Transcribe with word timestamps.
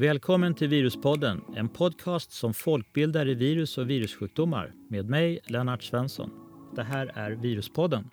Välkommen 0.00 0.54
till 0.54 0.68
Viruspodden, 0.68 1.40
en 1.56 1.68
podcast 1.68 2.32
som 2.32 2.54
folkbildar 2.54 3.28
i 3.28 3.34
virus 3.34 3.78
och 3.78 3.90
virussjukdomar 3.90 4.72
med 4.88 5.08
mig, 5.08 5.40
Lennart 5.44 5.82
Svensson. 5.82 6.30
Det 6.76 6.82
här 6.82 7.12
är 7.14 7.30
Viruspodden. 7.30 8.10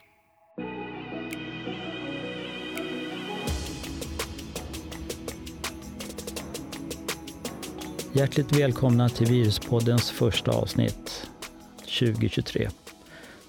Hjärtligt 8.14 8.60
välkomna 8.60 9.10
till 9.10 9.28
Viruspoddens 9.28 10.12
första 10.12 10.52
avsnitt 10.52 11.28
2023. 12.00 12.70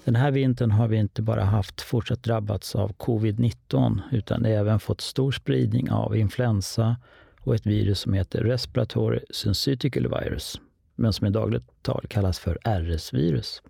Den 0.03 0.15
här 0.15 0.31
vintern 0.31 0.71
har 0.71 0.87
vi 0.87 0.97
inte 0.97 1.21
bara 1.21 1.43
haft 1.43 1.81
fortsatt 1.81 2.23
drabbats 2.23 2.75
av 2.75 2.93
covid-19 2.93 4.01
utan 4.11 4.45
även 4.45 4.79
fått 4.79 5.01
stor 5.01 5.31
spridning 5.31 5.91
av 5.91 6.17
influensa 6.17 6.95
och 7.39 7.55
ett 7.55 7.65
virus 7.65 7.99
som 7.99 8.13
heter 8.13 8.43
Respiratory 8.43 9.19
Syncytical 9.29 10.07
Virus, 10.07 10.61
men 10.95 11.13
som 11.13 11.27
i 11.27 11.29
dagligt 11.29 11.83
tal 11.83 12.05
kallas 12.09 12.39
för 12.39 12.57
RS-virus. 12.63 13.61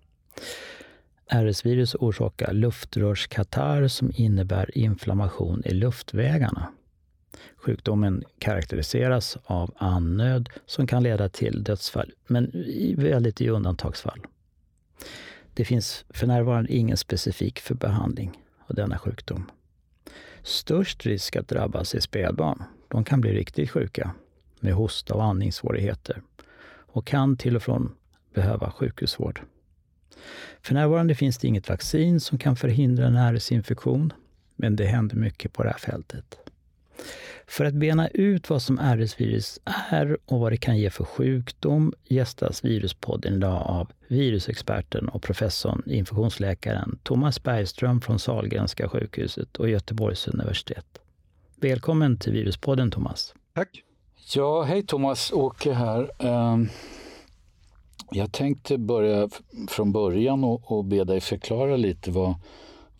RS-virus 1.32 1.94
orsakar 1.94 2.52
luftrörskatarr 2.52 3.88
som 3.88 4.12
innebär 4.14 4.78
inflammation 4.78 5.62
i 5.64 5.74
luftvägarna. 5.74 6.72
Sjukdomen 7.56 8.24
karaktäriseras 8.38 9.38
av 9.44 9.74
andnöd 9.76 10.48
som 10.66 10.86
kan 10.86 11.02
leda 11.02 11.28
till 11.28 11.64
dödsfall, 11.64 12.12
men 12.26 12.50
väldigt 12.96 13.40
i 13.40 13.48
undantagsfall. 13.48 14.20
Det 15.54 15.64
finns 15.64 16.04
för 16.08 16.26
närvarande 16.26 16.72
ingen 16.72 16.96
specifik 16.96 17.60
för 17.60 17.74
behandling 17.74 18.42
av 18.66 18.74
denna 18.74 18.98
sjukdom. 18.98 19.50
Störst 20.42 21.06
risk 21.06 21.36
att 21.36 21.48
drabbas 21.48 21.94
är 21.94 22.00
spädbarn. 22.00 22.62
De 22.88 23.04
kan 23.04 23.20
bli 23.20 23.32
riktigt 23.32 23.70
sjuka 23.70 24.10
med 24.60 24.72
hosta 24.72 25.14
och 25.14 25.24
andningssvårigheter 25.24 26.22
och 26.92 27.06
kan 27.06 27.36
till 27.36 27.56
och 27.56 27.62
från 27.62 27.94
behöva 28.34 28.70
sjukhusvård. 28.70 29.40
För 30.62 30.74
närvarande 30.74 31.14
finns 31.14 31.38
det 31.38 31.48
inget 31.48 31.68
vaccin 31.68 32.20
som 32.20 32.38
kan 32.38 32.56
förhindra 32.56 33.06
en 33.06 33.36
RS-infektion, 33.36 34.12
men 34.56 34.76
det 34.76 34.86
händer 34.86 35.16
mycket 35.16 35.52
på 35.52 35.62
det 35.62 35.68
här 35.70 35.78
fältet. 35.78 36.49
För 37.50 37.64
att 37.64 37.74
bena 37.74 38.08
ut 38.08 38.50
vad 38.50 38.62
som 38.62 38.78
RS-virus 38.78 39.60
är 39.90 40.18
och 40.26 40.40
vad 40.40 40.52
det 40.52 40.56
kan 40.56 40.78
ge 40.78 40.90
för 40.90 41.04
sjukdom 41.04 41.92
gästas 42.08 42.64
Viruspodden 42.64 43.34
idag 43.34 43.62
av 43.66 43.92
virusexperten 44.08 45.08
och 45.08 45.22
professorn, 45.22 45.82
infektionsläkaren 45.86 46.98
Thomas 47.02 47.42
Bergström 47.42 48.00
från 48.00 48.18
Sahlgrenska 48.18 48.88
sjukhuset 48.88 49.56
och 49.56 49.68
Göteborgs 49.68 50.28
universitet. 50.28 50.98
Välkommen 51.56 52.18
till 52.18 52.32
Viruspodden 52.32 52.90
Thomas. 52.90 53.34
Tack. 53.54 53.82
Ja, 54.34 54.62
hej 54.62 54.86
Thomas, 54.86 55.32
Åke 55.32 55.72
här. 55.72 56.10
Ehm, 56.18 56.68
jag 58.10 58.32
tänkte 58.32 58.78
börja 58.78 59.28
från 59.68 59.92
början 59.92 60.44
och 60.44 60.84
be 60.84 61.04
dig 61.04 61.20
förklara 61.20 61.76
lite 61.76 62.10
vad, 62.10 62.34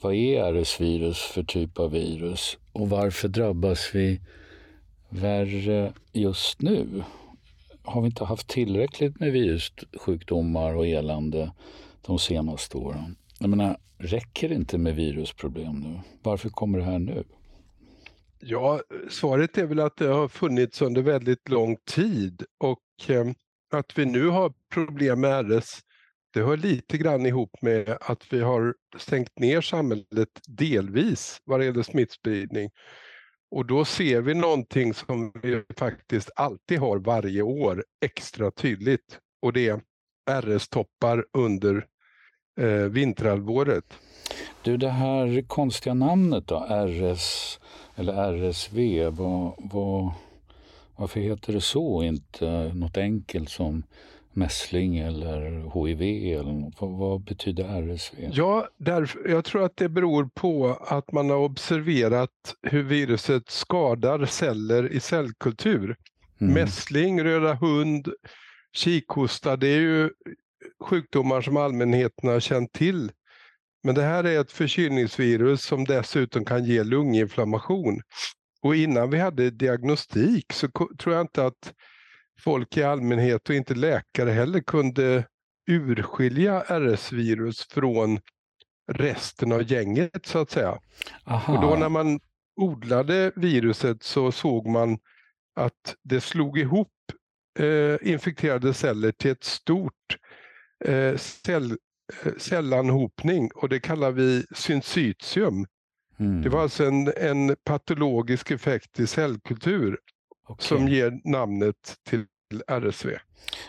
vad 0.01 0.15
är 0.15 0.53
RS-virus 0.53 1.19
för 1.19 1.43
typ 1.43 1.79
av 1.79 1.91
virus 1.91 2.59
och 2.73 2.91
varför 2.91 3.29
drabbas 3.29 3.91
vi 3.95 4.21
värre 5.11 5.93
just 6.13 6.63
nu? 6.63 7.05
Har 7.83 8.01
vi 8.01 8.07
inte 8.07 8.25
haft 8.25 8.49
tillräckligt 8.49 9.21
med 9.21 9.33
virussjukdomar 9.33 10.75
och 10.75 10.87
elände 10.87 11.53
de 12.07 12.19
senaste 12.19 12.77
åren? 12.77 13.17
Jag 13.39 13.51
menar, 13.51 13.77
räcker 13.99 14.49
det 14.49 14.55
inte 14.55 14.79
med 14.79 14.97
virusproblem 14.97 15.81
nu? 15.81 16.01
Varför 16.23 16.49
kommer 16.49 16.79
det 16.79 16.85
här 16.85 16.99
nu? 16.99 17.25
Ja, 18.41 18.81
svaret 19.11 19.59
är 19.59 19.67
väl 19.67 19.81
att 19.81 19.97
det 19.97 20.07
har 20.07 20.29
funnits 20.29 20.83
under 20.83 21.03
väldigt 21.03 21.49
lång 21.49 21.77
tid 21.85 22.43
och 22.59 23.11
eh, 23.11 23.27
att 23.73 23.99
vi 23.99 24.07
nu 24.07 24.29
har 24.29 24.53
problem 24.75 25.21
med 25.21 25.51
RS 25.51 25.81
det 26.33 26.43
hör 26.43 26.57
lite 26.57 26.99
grann 26.99 27.27
ihop 27.27 27.63
med 27.63 27.99
att 28.01 28.33
vi 28.33 28.41
har 28.41 28.75
stängt 28.99 29.39
ner 29.39 29.61
samhället 29.61 30.29
delvis 30.47 31.41
vad 31.45 31.61
det 31.61 31.67
gäller 31.67 31.83
smittspridning. 31.83 32.71
Och 33.51 33.67
då 33.67 33.85
ser 33.85 34.21
vi 34.21 34.35
någonting 34.35 34.95
som 34.95 35.33
vi 35.43 35.63
faktiskt 35.77 36.31
alltid 36.37 36.79
har 36.79 36.99
varje 36.99 37.43
år 37.43 37.85
extra 38.05 38.51
tydligt. 38.51 39.19
Och 39.43 39.53
det 39.53 39.69
är 39.69 39.81
RS-toppar 40.31 41.25
under 41.33 41.87
eh, 42.61 42.67
vinterhalvåret. 42.67 43.85
Du, 44.63 44.77
det 44.77 44.89
här 44.89 45.43
konstiga 45.49 45.95
namnet 45.95 46.47
då, 46.47 46.67
RS 46.87 47.59
eller 47.95 48.13
RSV, 48.13 49.09
vad, 49.11 49.55
vad, 49.59 50.13
varför 50.97 51.21
heter 51.21 51.53
det 51.53 51.61
så? 51.61 52.03
Inte 52.03 52.73
något 52.75 52.97
enkelt 52.97 53.51
som 53.51 53.83
mässling 54.41 54.99
eller 54.99 55.41
HIV? 55.75 56.03
Eller 56.41 56.53
något? 56.53 56.81
Vad, 56.81 56.91
vad 56.91 57.25
betyder 57.25 57.65
RSV? 57.65 58.31
Ja, 58.33 58.69
därför, 58.77 59.29
jag 59.29 59.45
tror 59.45 59.65
att 59.65 59.77
det 59.77 59.89
beror 59.89 60.29
på 60.35 60.79
att 60.87 61.13
man 61.13 61.31
har 61.31 61.37
observerat 61.37 62.55
hur 62.63 62.83
viruset 62.83 63.51
skadar 63.51 64.27
celler 64.27 64.93
i 64.93 65.01
cellkultur. 65.01 65.97
Mm. 66.41 66.55
Mässling, 66.55 67.25
röda 67.25 67.55
hund, 67.55 68.09
kikhosta, 68.73 69.57
det 69.57 69.69
är 69.69 69.81
ju 69.81 70.11
sjukdomar 70.81 71.41
som 71.41 71.57
allmänheten 71.57 72.31
har 72.31 72.41
känt 72.41 72.73
till. 72.73 73.13
Men 73.83 73.95
det 73.95 74.03
här 74.03 74.25
är 74.25 74.41
ett 74.41 74.53
förkylningsvirus 74.53 75.63
som 75.63 75.85
dessutom 75.85 76.45
kan 76.45 76.65
ge 76.65 76.85
lunginflammation. 76.85 78.01
Och 78.63 78.77
innan 78.77 79.11
vi 79.11 79.19
hade 79.19 79.51
diagnostik 79.51 80.53
så 80.53 80.69
tror 80.99 81.15
jag 81.15 81.21
inte 81.21 81.47
att 81.47 81.75
folk 82.41 82.77
i 82.77 82.83
allmänhet 82.83 83.49
och 83.49 83.55
inte 83.55 83.75
läkare 83.75 84.31
heller 84.31 84.61
kunde 84.61 85.25
urskilja 85.71 86.61
RS-virus 86.61 87.67
från 87.71 88.21
resten 88.93 89.53
av 89.53 89.73
gänget 89.73 90.27
så 90.27 90.39
att 90.39 90.51
säga. 90.51 90.79
Aha. 91.25 91.55
Och 91.55 91.63
då 91.63 91.77
när 91.77 91.89
man 91.89 92.21
odlade 92.57 93.33
viruset 93.37 94.03
så 94.03 94.33
såg 94.33 94.67
man 94.67 94.99
att 95.57 95.95
det 96.03 96.21
slog 96.21 96.59
ihop 96.59 96.93
eh, 97.59 98.13
infekterade 98.13 98.75
celler 98.75 99.13
till 99.13 99.31
ett 99.31 99.45
stort 99.45 100.17
eh, 100.85 101.17
cell, 101.17 101.71
eh, 102.25 102.33
cellanhopning 102.39 103.51
och 103.55 103.69
det 103.69 103.81
kallar 103.81 104.11
vi 104.11 104.45
syncytium. 104.55 105.67
Mm. 106.19 106.43
Det 106.43 106.49
var 106.49 106.63
alltså 106.63 106.85
en, 106.85 107.13
en 107.17 107.57
patologisk 107.65 108.51
effekt 108.51 109.01
i 109.01 109.07
cellkultur 109.07 109.99
okay. 110.51 110.67
som 110.69 110.89
ger 110.89 111.21
namnet 111.25 111.97
till 112.09 112.27
RSV. 112.67 113.09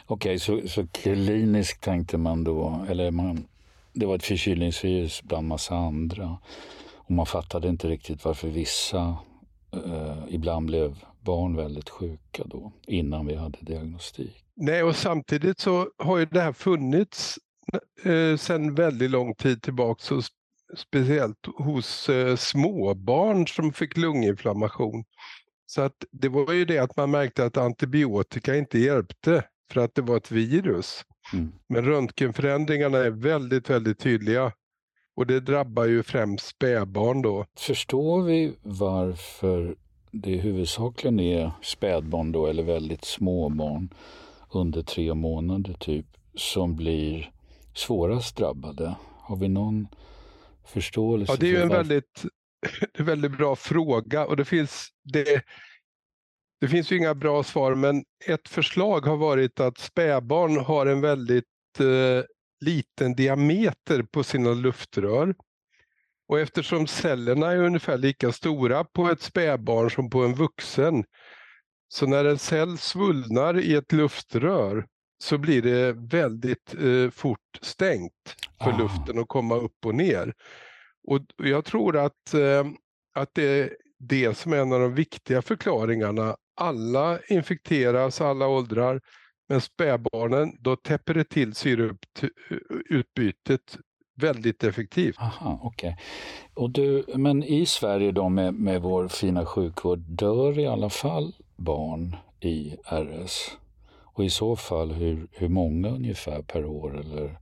Okej, 0.05 0.35
okay, 0.35 0.39
så, 0.39 0.67
så 0.67 0.87
kliniskt 0.87 1.83
tänkte 1.83 2.17
man 2.17 2.43
då, 2.43 2.85
eller 2.89 3.11
man, 3.11 3.47
det 3.93 4.05
var 4.05 4.15
ett 4.15 4.23
förkylningsvirus 4.23 5.23
bland 5.23 5.47
massa 5.47 5.75
andra. 5.75 6.37
Och 6.95 7.11
man 7.11 7.25
fattade 7.25 7.69
inte 7.69 7.87
riktigt 7.87 8.25
varför 8.25 8.47
vissa 8.47 9.17
eh, 9.73 10.17
ibland 10.29 10.65
blev 10.65 11.03
barn 11.19 11.55
väldigt 11.55 11.89
sjuka 11.89 12.43
då, 12.45 12.71
innan 12.87 13.25
vi 13.25 13.35
hade 13.35 13.57
diagnostik. 13.61 14.45
Nej, 14.55 14.83
och 14.83 14.95
samtidigt 14.95 15.59
så 15.59 15.89
har 15.97 16.17
ju 16.17 16.25
det 16.25 16.41
här 16.41 16.53
funnits 16.53 17.39
eh, 18.03 18.37
sedan 18.37 18.75
väldigt 18.75 19.11
lång 19.11 19.35
tid 19.35 19.61
tillbaka, 19.61 20.03
så 20.03 20.21
speciellt 20.77 21.47
hos 21.57 22.09
eh, 22.09 22.35
småbarn 22.35 23.47
som 23.47 23.73
fick 23.73 23.97
lunginflammation. 23.97 25.03
Så 25.73 25.81
att 25.81 26.05
det 26.11 26.29
var 26.29 26.53
ju 26.53 26.65
det 26.65 26.77
att 26.77 26.97
man 26.97 27.11
märkte 27.11 27.45
att 27.45 27.57
antibiotika 27.57 28.55
inte 28.55 28.79
hjälpte 28.79 29.43
för 29.71 29.81
att 29.81 29.95
det 29.95 30.01
var 30.01 30.17
ett 30.17 30.31
virus. 30.31 31.05
Mm. 31.33 31.51
Men 31.67 31.85
röntgenförändringarna 31.85 32.97
är 32.97 33.09
väldigt, 33.09 33.69
väldigt 33.69 33.99
tydliga. 33.99 34.51
Och 35.15 35.27
det 35.27 35.39
drabbar 35.39 35.85
ju 35.85 36.03
främst 36.03 36.47
spädbarn 36.47 37.21
då. 37.21 37.45
Förstår 37.59 38.21
vi 38.21 38.53
varför 38.61 39.75
det 40.11 40.35
huvudsakligen 40.35 41.19
är 41.19 41.51
spädbarn 41.61 42.31
då, 42.31 42.47
eller 42.47 42.63
väldigt 42.63 43.05
små 43.05 43.49
barn 43.49 43.93
under 44.53 44.81
tre 44.81 45.13
månader 45.13 45.73
typ, 45.73 46.05
som 46.35 46.75
blir 46.75 47.31
svårast 47.73 48.37
drabbade? 48.37 48.95
Har 49.17 49.35
vi 49.35 49.47
någon 49.47 49.87
förståelse? 50.65 51.33
Ja, 51.33 51.37
det 51.39 51.47
är 51.47 51.51
ju 51.51 51.61
en 51.61 51.69
väldigt 51.69 52.25
en 52.93 53.05
väldigt 53.05 53.37
bra 53.37 53.55
fråga 53.55 54.25
och 54.25 54.37
det 54.37 54.45
finns, 54.45 54.89
det, 55.03 55.45
det 56.61 56.67
finns 56.67 56.91
ju 56.91 56.97
inga 56.97 57.15
bra 57.15 57.43
svar 57.43 57.75
men 57.75 58.03
ett 58.27 58.49
förslag 58.49 59.05
har 59.05 59.17
varit 59.17 59.59
att 59.59 59.77
spädbarn 59.77 60.57
har 60.57 60.85
en 60.85 61.01
väldigt 61.01 61.45
eh, 61.79 62.25
liten 62.65 63.15
diameter 63.15 64.03
på 64.03 64.23
sina 64.23 64.53
luftrör. 64.53 65.35
Och 66.27 66.39
eftersom 66.39 66.87
cellerna 66.87 67.51
är 67.51 67.57
ungefär 67.57 67.97
lika 67.97 68.31
stora 68.31 68.83
på 68.83 69.09
ett 69.09 69.21
spädbarn 69.21 69.91
som 69.91 70.09
på 70.09 70.23
en 70.23 70.35
vuxen, 70.35 71.03
så 71.87 72.07
när 72.07 72.25
en 72.25 72.37
cell 72.37 72.77
svullnar 72.77 73.59
i 73.59 73.75
ett 73.75 73.91
luftrör 73.91 74.85
så 75.23 75.37
blir 75.37 75.61
det 75.61 75.93
väldigt 75.93 76.73
eh, 76.73 77.11
fort 77.11 77.59
stängt 77.61 78.35
för 78.63 78.71
ah. 78.71 78.77
luften 78.77 79.19
att 79.19 79.27
komma 79.27 79.55
upp 79.55 79.85
och 79.85 79.95
ner. 79.95 80.33
Och 81.07 81.19
jag 81.37 81.65
tror 81.65 81.97
att, 81.97 82.33
eh, 82.33 82.65
att 83.15 83.29
det 83.33 83.43
är 83.43 83.69
det 83.99 84.37
som 84.37 84.53
är 84.53 84.57
en 84.57 84.73
av 84.73 84.79
de 84.79 84.93
viktiga 84.93 85.41
förklaringarna 85.41 86.35
alla 86.55 87.19
infekteras, 87.29 88.21
alla 88.21 88.47
åldrar. 88.47 89.01
Men 89.49 89.61
spädbarnen, 89.61 90.57
då 90.59 90.75
täpper 90.75 91.13
det 91.13 91.23
till 91.23 91.55
syreutbytet 91.55 93.49
eh, 93.49 93.55
väldigt 94.15 94.63
effektivt. 94.63 95.19
Aha, 95.19 95.59
okay. 95.63 95.93
Och 96.53 96.69
du, 96.69 97.05
men 97.15 97.43
i 97.43 97.65
Sverige 97.65 98.11
då 98.11 98.29
med, 98.29 98.53
med 98.53 98.81
vår 98.81 99.07
fina 99.07 99.45
sjukvård, 99.45 99.99
dör 99.99 100.59
i 100.59 100.67
alla 100.67 100.89
fall 100.89 101.33
barn 101.55 102.15
i 102.39 102.75
RS? 102.85 103.57
Och 104.13 104.25
i 104.25 104.29
så 104.29 104.55
fall 104.55 104.91
hur, 104.91 105.27
hur 105.31 105.49
många 105.49 105.89
ungefär 105.89 106.41
per 106.41 106.65
år 106.65 106.99
eller 106.99 107.39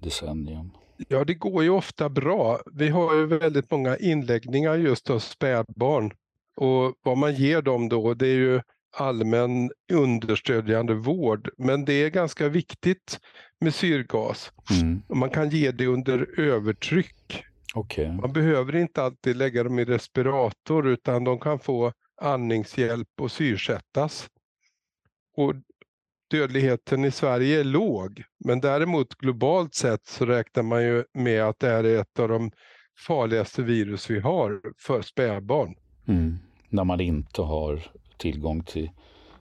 decennium? 0.00 0.70
Ja, 1.08 1.24
det 1.24 1.34
går 1.34 1.62
ju 1.62 1.70
ofta 1.70 2.08
bra. 2.08 2.60
Vi 2.72 2.88
har 2.88 3.14
ju 3.14 3.26
väldigt 3.26 3.70
många 3.70 3.96
inläggningar 3.96 4.74
just 4.74 5.10
av 5.10 5.18
spädbarn. 5.18 6.12
Och 6.56 6.94
vad 7.02 7.18
man 7.18 7.34
ger 7.34 7.62
dem 7.62 7.88
då, 7.88 8.14
det 8.14 8.26
är 8.26 8.34
ju 8.34 8.60
allmän 8.96 9.70
understödjande 9.92 10.94
vård. 10.94 11.50
Men 11.58 11.84
det 11.84 11.92
är 11.92 12.10
ganska 12.10 12.48
viktigt 12.48 13.20
med 13.60 13.74
syrgas. 13.74 14.52
Mm. 14.70 15.02
Man 15.08 15.30
kan 15.30 15.50
ge 15.50 15.70
det 15.70 15.86
under 15.86 16.40
övertryck. 16.40 17.44
Okay. 17.74 18.12
Man 18.12 18.32
behöver 18.32 18.76
inte 18.76 19.02
alltid 19.02 19.36
lägga 19.36 19.64
dem 19.64 19.78
i 19.78 19.84
respirator 19.84 20.88
utan 20.88 21.24
de 21.24 21.40
kan 21.40 21.58
få 21.58 21.92
andningshjälp 22.20 23.08
och 23.20 23.32
syrsättas. 23.32 24.28
Och 25.36 25.54
dödligheten 26.30 27.04
i 27.04 27.10
Sverige 27.10 27.60
är 27.60 27.64
låg, 27.64 28.22
men 28.44 28.60
däremot 28.60 29.14
globalt 29.14 29.74
sett 29.74 30.06
så 30.06 30.26
räknar 30.26 30.62
man 30.62 30.82
ju 30.82 31.04
med 31.14 31.42
att 31.42 31.58
det 31.58 31.70
är 31.70 31.84
ett 31.84 32.18
av 32.18 32.28
de 32.28 32.50
farligaste 33.06 33.62
virus 33.62 34.10
vi 34.10 34.20
har 34.20 34.60
för 34.78 35.02
spädbarn. 35.02 35.74
Mm. 36.08 36.38
När 36.68 36.84
man 36.84 37.00
inte 37.00 37.42
har 37.42 37.82
tillgång 38.18 38.64
till, 38.64 38.90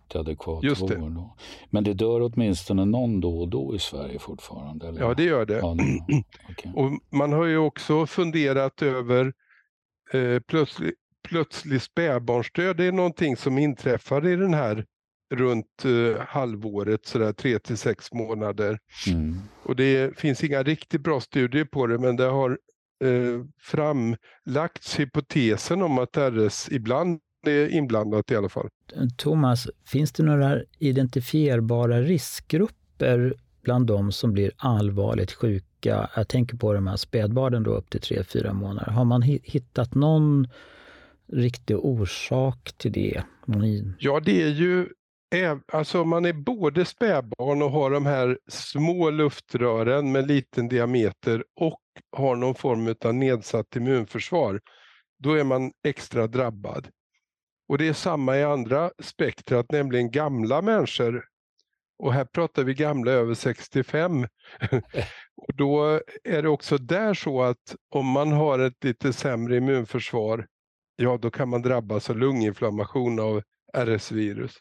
till 0.08 0.20
adekvat 0.20 0.64
Just 0.64 0.82
vård. 0.82 0.90
Det. 0.90 1.30
Men 1.70 1.84
det 1.84 1.94
dör 1.94 2.22
åtminstone 2.22 2.86
någon 2.86 3.22
då 3.22 3.40
och 3.40 3.50
då 3.50 3.76
i 3.76 3.80
Sverige 3.80 4.20
fortfarande? 4.20 4.88
Eller? 4.88 5.02
Ja, 5.02 5.14
det 5.14 5.24
gör 5.24 5.46
det. 5.46 5.58
Ja, 5.58 5.76
det 5.78 6.24
okay. 6.52 6.72
och 6.74 6.92
man 7.10 7.34
har 7.34 7.46
ju 7.46 7.58
också 7.58 8.06
funderat 8.06 8.82
över 8.82 9.34
eh, 10.14 10.40
plötslig, 10.40 10.94
plötslig 11.28 11.82
spädbarnsdöd. 11.82 12.78
Det 12.78 12.86
är 12.86 12.92
någonting 12.92 13.38
som 13.38 13.58
inträffar 13.58 14.28
i 14.28 14.36
den 14.36 14.54
här 14.54 14.86
runt 15.33 15.86
eh, 15.86 16.22
halvåret, 16.27 17.06
sådär 17.06 17.33
tre 17.33 17.60
till 17.60 17.77
sex 17.77 18.13
månader. 18.13 18.80
Mm. 19.07 19.38
Och 19.63 19.75
det 19.75 20.19
finns 20.19 20.44
inga 20.44 20.63
riktigt 20.63 21.01
bra 21.01 21.22
studier 21.22 21.66
på 21.66 21.88
det, 21.88 21.98
men 21.98 22.16
det 22.16 22.24
har 22.24 22.57
eh, 23.04 23.42
framlagts 23.60 25.00
hypotesen 25.00 25.81
om 25.81 26.00
att 26.00 26.18
RS 26.18 26.69
ibland 26.72 27.19
är 27.48 27.68
inblandat 27.68 28.31
i 28.31 28.36
alla 28.36 28.50
fall. 28.50 28.69
Thomas, 29.18 29.68
finns 29.86 30.12
det 30.12 30.24
några 30.24 30.62
identifierbara 30.80 32.01
riskgrupper 32.01 33.33
bland 33.62 33.88
de 33.88 34.12
som 34.12 34.33
blir 34.33 34.51
allvarligt 34.57 35.31
sjuka? 35.31 36.10
Jag 36.16 36.27
tänker 36.27 36.57
på 36.57 36.74
de 36.74 36.88
här 36.88 36.95
spädbarnen 36.95 37.63
då 37.63 37.72
upp 37.75 37.89
till 37.89 38.00
3-4 38.00 38.54
månader. 38.54 38.92
Har 38.92 39.06
man 39.06 39.22
hittat 39.22 39.95
någon 39.95 40.48
riktig 41.27 41.77
orsak 41.77 42.74
till 42.77 42.92
det? 42.92 43.24
Ja, 44.00 44.19
det 44.19 44.42
är 44.42 44.50
ju 44.50 44.88
Alltså 45.74 46.04
man 46.04 46.26
är 46.26 46.34
både 46.34 46.86
spädbarn 46.86 47.62
och 47.62 47.72
har 47.72 47.92
de 47.92 48.06
här 48.06 48.40
små 48.48 49.10
luftrören 49.10 50.12
med 50.12 50.28
liten 50.28 50.68
diameter 50.68 51.44
och 51.56 51.82
har 52.18 52.36
någon 52.36 52.56
form 52.56 52.96
av 53.06 53.16
nedsatt 53.16 53.76
immunförsvar. 53.76 54.62
Då 55.20 55.34
är 55.34 55.44
man 55.44 55.72
extra 55.84 56.28
drabbad. 56.28 56.88
Och 57.68 57.78
det 57.78 57.88
är 57.88 57.94
samma 57.94 58.38
i 58.38 58.44
andra 58.44 58.92
spektrat, 59.00 59.72
nämligen 59.72 60.12
gamla 60.12 60.62
människor. 60.62 61.26
Och 62.00 62.14
här 62.14 62.26
pratar 62.26 62.64
vi 62.64 62.74
gamla 62.74 63.12
över 63.12 63.34
65. 63.34 64.28
och 65.38 65.56
då 65.56 66.02
är 66.24 66.42
det 66.42 66.50
också 66.50 66.78
där 66.78 67.14
så 67.14 67.44
att 67.44 67.76
om 67.90 68.06
man 68.06 68.32
har 68.32 68.60
ett 68.60 68.84
lite 68.84 69.14
sämre 69.14 69.58
immunförsvar, 69.58 70.48
ja 70.96 71.18
då 71.18 71.32
kan 71.32 71.50
man 71.50 71.62
drabbas 71.62 72.10
av 72.10 72.18
lunginflammation 72.18 73.20
av 73.20 73.42
RS-virus. 73.74 74.54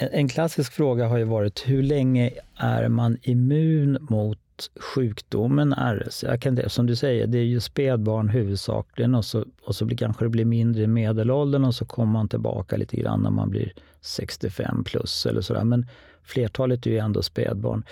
En 0.00 0.28
klassisk 0.28 0.72
fråga 0.72 1.06
har 1.06 1.18
ju 1.18 1.24
varit 1.24 1.68
hur 1.68 1.82
länge 1.82 2.30
är 2.56 2.88
man 2.88 3.16
immun 3.22 3.98
mot 4.00 4.38
sjukdomen 4.80 5.72
RS? 5.72 6.22
Jag 6.22 6.40
kan, 6.42 6.70
som 6.70 6.86
du 6.86 6.96
säger, 6.96 7.26
det 7.26 7.38
är 7.38 7.44
ju 7.44 7.60
spädbarn 7.60 8.28
huvudsakligen 8.28 9.14
och 9.14 9.24
så, 9.24 9.44
och 9.64 9.74
så 9.74 9.84
blir, 9.84 9.96
kanske 9.96 10.24
det 10.24 10.28
blir 10.28 10.44
mindre 10.44 10.82
i 10.82 10.86
medelåldern 10.86 11.64
och 11.64 11.74
så 11.74 11.84
kommer 11.84 12.12
man 12.12 12.28
tillbaka 12.28 12.76
lite 12.76 12.96
grann 12.96 13.22
när 13.22 13.30
man 13.30 13.50
blir 13.50 13.72
65 14.00 14.84
plus 14.84 15.26
eller 15.26 15.40
sådär. 15.40 15.64
Men 15.64 15.86
flertalet 16.22 16.86
är 16.86 16.90
ju 16.90 16.98
ändå 16.98 17.22
spädbarn. 17.22 17.84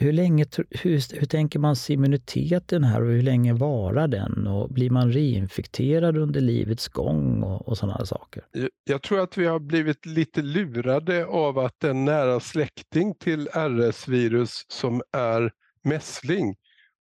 Hur, 0.00 0.12
länge, 0.12 0.46
hur, 0.70 1.18
hur 1.18 1.26
tänker 1.26 1.58
man 1.58 1.76
sig 1.76 1.94
immuniteten 1.94 2.84
här 2.84 3.02
och 3.02 3.08
hur 3.08 3.22
länge 3.22 3.52
varar 3.52 4.08
den? 4.08 4.46
Och 4.46 4.68
blir 4.68 4.90
man 4.90 5.12
reinfekterad 5.12 6.16
under 6.16 6.40
livets 6.40 6.88
gång 6.88 7.42
och, 7.42 7.68
och 7.68 7.78
sådana 7.78 8.06
saker? 8.06 8.44
Jag 8.84 9.02
tror 9.02 9.20
att 9.20 9.38
vi 9.38 9.46
har 9.46 9.58
blivit 9.58 10.06
lite 10.06 10.42
lurade 10.42 11.26
av 11.26 11.58
att 11.58 11.84
en 11.84 12.04
nära 12.04 12.40
släkting 12.40 13.14
till 13.14 13.48
RS-virus 13.48 14.64
som 14.68 15.02
är 15.12 15.52
mässling, 15.84 16.56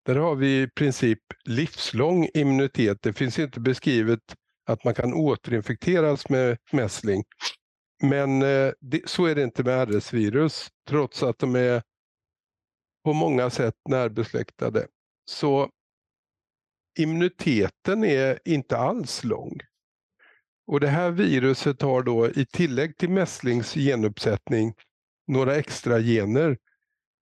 där 0.06 0.17
har 0.17 0.35
vi 0.35 0.62
i 0.62 0.69
princip 0.69 1.21
livslång 1.44 2.29
immunitet. 2.35 2.99
Det 3.03 3.12
finns 3.12 3.39
inte 3.39 3.61
beskrivet 3.61 4.21
att 4.67 4.85
man 4.85 4.94
kan 4.94 5.15
återinfekteras 5.15 6.29
med 6.29 6.56
mässling. 6.73 7.25
Men 8.03 8.43
eh, 8.43 8.73
det, 8.81 9.09
så 9.09 9.27
är 9.27 9.35
det 9.35 9.43
inte 9.43 9.65
med 9.65 9.89
RS-virus, 9.89 10.69
trots 10.89 11.23
att 11.23 11.39
de 11.39 11.56
är 11.56 11.83
på 13.08 13.12
många 13.12 13.50
sätt 13.50 13.75
närbesläktade. 13.88 14.87
Så 15.25 15.70
immuniteten 16.99 18.05
är 18.05 18.38
inte 18.44 18.76
alls 18.76 19.25
lång. 19.25 19.60
Och 20.66 20.81
det 20.81 20.88
här 20.88 21.10
viruset 21.10 21.82
har 21.82 22.02
då 22.02 22.28
i 22.31 22.46
tillägg 22.46 22.96
till 22.96 23.10
mässlings 23.10 23.75
genuppsättning 23.75 24.75
några 25.26 25.56
extra 25.56 26.00
gener 26.00 26.58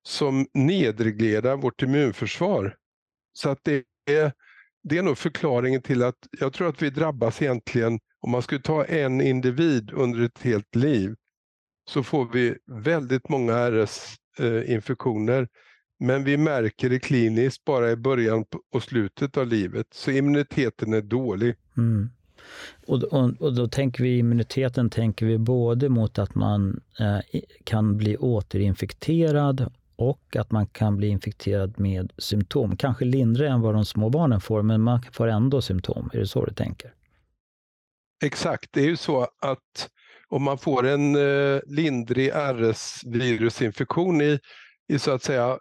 som 0.02 0.46
nedreglerar 0.54 1.56
vårt 1.56 1.82
immunförsvar. 1.82 2.76
Så 3.32 3.48
att 3.48 3.60
det 3.62 3.84
är, 4.10 4.32
det 4.82 4.98
är 4.98 5.02
nog 5.02 5.18
förklaringen 5.18 5.82
till 5.82 6.02
att 6.02 6.18
jag 6.40 6.52
tror 6.52 6.68
att 6.68 6.82
vi 6.82 6.90
drabbas 6.90 7.42
egentligen, 7.42 8.00
om 8.20 8.30
man 8.30 8.42
skulle 8.42 8.60
ta 8.60 8.84
en 8.84 9.20
individ 9.20 9.90
under 9.90 10.20
ett 10.20 10.43
helt 10.43 10.74
liv, 10.74 11.14
så 11.88 12.02
får 12.02 12.32
vi 12.32 12.56
väldigt 12.66 13.28
många 13.28 13.70
RS-infektioner 13.70 15.43
eh, 15.43 15.48
men 15.98 16.24
vi 16.24 16.36
märker 16.36 16.91
det 16.91 16.98
kliniskt 16.98 17.65
bara 17.65 17.91
i 17.91 17.96
början 17.96 18.44
och 18.72 18.82
slutet 18.82 19.36
av 19.36 19.46
livet, 19.46 19.86
så 19.91 20.10
immuniteten 20.10 20.93
är 20.93 21.03
dålig. 21.03 21.55
Mm. 21.76 22.10
Och, 22.86 23.03
och, 23.03 23.31
och, 23.41 23.55
då 23.55 23.69
tänker 23.69 24.03
vi 24.05 24.19
immuniteten 24.19 24.91
tänker 24.91 25.26
vi 25.26 25.38
både 25.38 25.88
mot 25.88 26.19
att 26.19 26.34
man 26.34 26.81
eh, 27.00 27.41
kan 27.65 27.96
bli 27.96 28.17
återinfekterad 28.17 29.72
och 29.96 30.36
att 30.36 30.50
man 30.50 30.67
kan 30.67 30.96
bli 30.96 31.08
infekterad 31.08 31.81
med 31.81 32.12
symptom. 32.19 32.76
Kanske 32.76 33.05
lindrigare 33.05 33.53
än 33.53 33.60
vad 33.60 33.74
de 33.74 33.84
små 33.84 34.10
barnen 34.10 34.41
får, 34.41 34.62
men 34.62 34.81
man 34.81 35.03
får 35.12 35.29
ändå 35.29 35.62
symptom. 35.62 36.10
Är 36.12 36.19
det 36.19 36.26
så 36.26 36.44
du 36.44 36.53
tänker? 36.53 36.93
Exakt, 38.24 38.72
det 38.72 38.81
är 38.81 38.88
ju 38.88 38.96
så 38.96 39.22
att 39.22 39.91
om 40.29 40.43
man 40.43 40.58
får 40.58 40.86
en 40.86 41.17
eh, 41.17 41.60
lindrig 41.67 42.31
RS-virusinfektion 42.31 44.22
i, 44.22 44.38
i 44.88 44.98
så 44.98 45.10
att 45.10 45.22
säga 45.22 45.58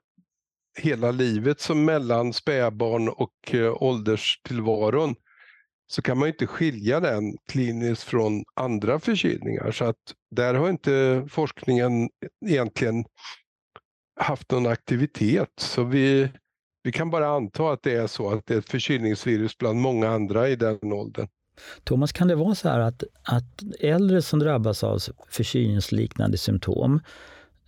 hela 0.77 1.12
livet 1.12 1.62
som 1.62 1.86
mellan 1.86 2.34
spädbarn 2.34 3.10
och 3.10 3.53
eh, 3.53 3.84
ålderstillvaron 3.84 5.15
så 5.88 6.01
kan 6.01 6.17
man 6.17 6.27
inte 6.27 6.48
skilja 6.48 7.00
den 7.00 7.38
kliniskt 7.48 8.03
från 8.03 8.44
andra 8.55 9.00
förkylningar. 9.00 9.72
Så 9.72 9.86
att 9.86 10.13
där 10.32 10.53
har 10.53 10.70
inte 10.70 11.25
forskningen 11.29 12.10
egentligen 12.46 13.05
haft 14.20 14.51
någon 14.51 14.67
aktivitet. 14.67 15.50
Så 15.58 15.84
vi, 15.84 16.29
vi 16.84 16.91
kan 16.91 17.10
bara 17.10 17.27
anta 17.27 17.72
att 17.72 17.84
det 17.84 17.94
är 17.94 18.08
så 18.08 18.32
att 18.32 18.46
det 18.46 18.53
är 18.53 18.58
ett 18.58 18.70
förkylningsvirus 18.70 19.58
bland 19.58 19.79
många 19.79 20.10
andra 20.10 20.50
i 20.50 20.55
den 20.55 20.94
åldern. 20.94 21.27
Thomas, 21.84 22.12
kan 22.12 22.27
det 22.27 22.36
vara 22.36 22.55
så 22.55 22.70
här 22.70 22.79
att, 22.79 23.03
att 23.24 23.63
äldre 23.79 24.22
som 24.22 24.39
drabbas 24.39 24.84
av 24.84 25.00
förkylningsliknande 25.29 26.38
symptom 26.38 27.00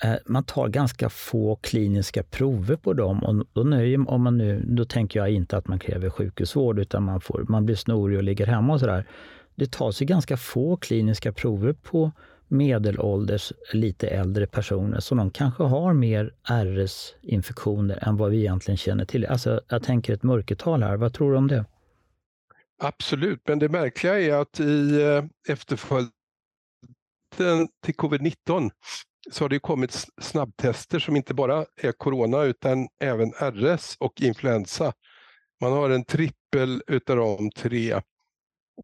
Eh, 0.04 0.16
man 0.26 0.44
tar 0.44 0.68
ganska 0.68 1.10
få 1.10 1.56
kliniska 1.56 2.24
prover 2.24 2.76
på 2.76 2.94
dem. 2.94 3.24
Och 3.24 3.46
då, 3.54 3.64
nöjer, 3.64 4.10
om 4.10 4.22
man 4.22 4.38
nu, 4.38 4.64
då 4.68 4.86
tänker 4.86 5.20
jag 5.20 5.30
inte 5.30 5.58
att 5.58 5.68
man 5.68 5.80
kräver 5.80 6.10
sjukhusvård, 6.10 6.80
utan 6.80 7.04
man, 7.04 7.22
får, 7.22 7.46
man 7.50 7.66
blir 7.66 7.76
snorig 7.76 8.18
och 8.18 8.24
ligger 8.24 8.46
hemma 8.46 8.74
och 8.74 8.80
sådär. 8.80 9.06
Det 9.56 9.72
tas 9.72 10.02
ju 10.02 10.06
ganska 10.06 10.38
få 10.38 10.78
kliniska 10.78 11.34
prover 11.34 11.74
på 11.74 12.12
medelålders, 12.48 13.54
lite 13.74 14.08
äldre 14.08 14.48
personer, 14.48 15.00
så 15.00 15.16
de 15.16 15.32
kanske 15.32 15.64
har 15.64 15.94
mer 15.94 16.34
RS-infektioner 16.44 18.08
än 18.08 18.18
vad 18.18 18.32
vi 18.32 18.38
egentligen 18.38 18.78
känner 18.78 19.06
till. 19.06 19.26
Alltså, 19.26 19.62
jag 19.68 19.84
tänker 19.84 20.14
ett 20.14 20.24
mörkertal 20.24 20.84
här. 20.84 20.98
Vad 20.98 21.14
tror 21.14 21.32
du 21.32 21.38
om 21.38 21.48
det? 21.48 21.66
Absolut, 22.80 23.42
men 23.48 23.60
det 23.60 23.70
märkliga 23.70 24.20
är 24.20 24.34
att 24.34 24.60
i 24.60 25.02
eh, 25.02 25.54
efterföljden 25.54 26.12
till 27.86 27.96
covid-19 27.96 28.70
så 29.32 29.44
har 29.44 29.50
det 29.50 29.60
kommit 29.60 30.06
snabbtester 30.22 31.00
som 31.00 31.16
inte 31.16 31.34
bara 31.34 31.66
är 31.82 31.92
corona 31.92 32.44
utan 32.44 32.88
även 33.02 33.32
RS 33.32 33.96
och 34.00 34.22
influensa. 34.22 34.94
Man 35.62 35.72
har 35.72 35.90
en 35.90 36.06
trippel 36.06 36.82
utav 36.88 37.18
de 37.18 37.52
tre 37.52 38.02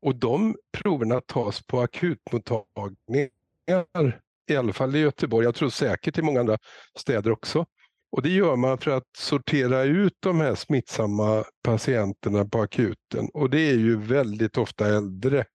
och 0.02 0.16
de 0.16 0.56
proverna 0.78 1.22
tas 1.22 1.64
på 1.68 1.82
akutmottagningar, 1.82 3.30
i 4.52 4.56
alla 4.56 4.74
fall 4.74 4.96
i 4.96 5.00
Göteborg, 5.00 5.46
jag 5.46 5.56
tror 5.56 5.70
säkert 5.70 6.18
i 6.18 6.22
många 6.22 6.40
andra 6.40 6.58
städer 7.00 7.32
också. 7.32 7.66
Och 8.12 8.22
Det 8.22 8.30
gör 8.30 8.56
man 8.56 8.78
för 8.78 8.92
att 8.92 9.04
sortera 9.18 9.84
ut 9.84 10.14
de 10.20 10.40
här 10.40 10.56
smittsamma 10.56 11.44
patienterna 11.64 12.46
på 12.46 12.62
akuten. 12.62 13.30
Och 13.34 13.50
det 13.50 13.60
är 13.60 13.76
ju 13.76 13.98
väldigt 13.98 14.58
ofta 14.58 14.96
äldre 14.96 15.46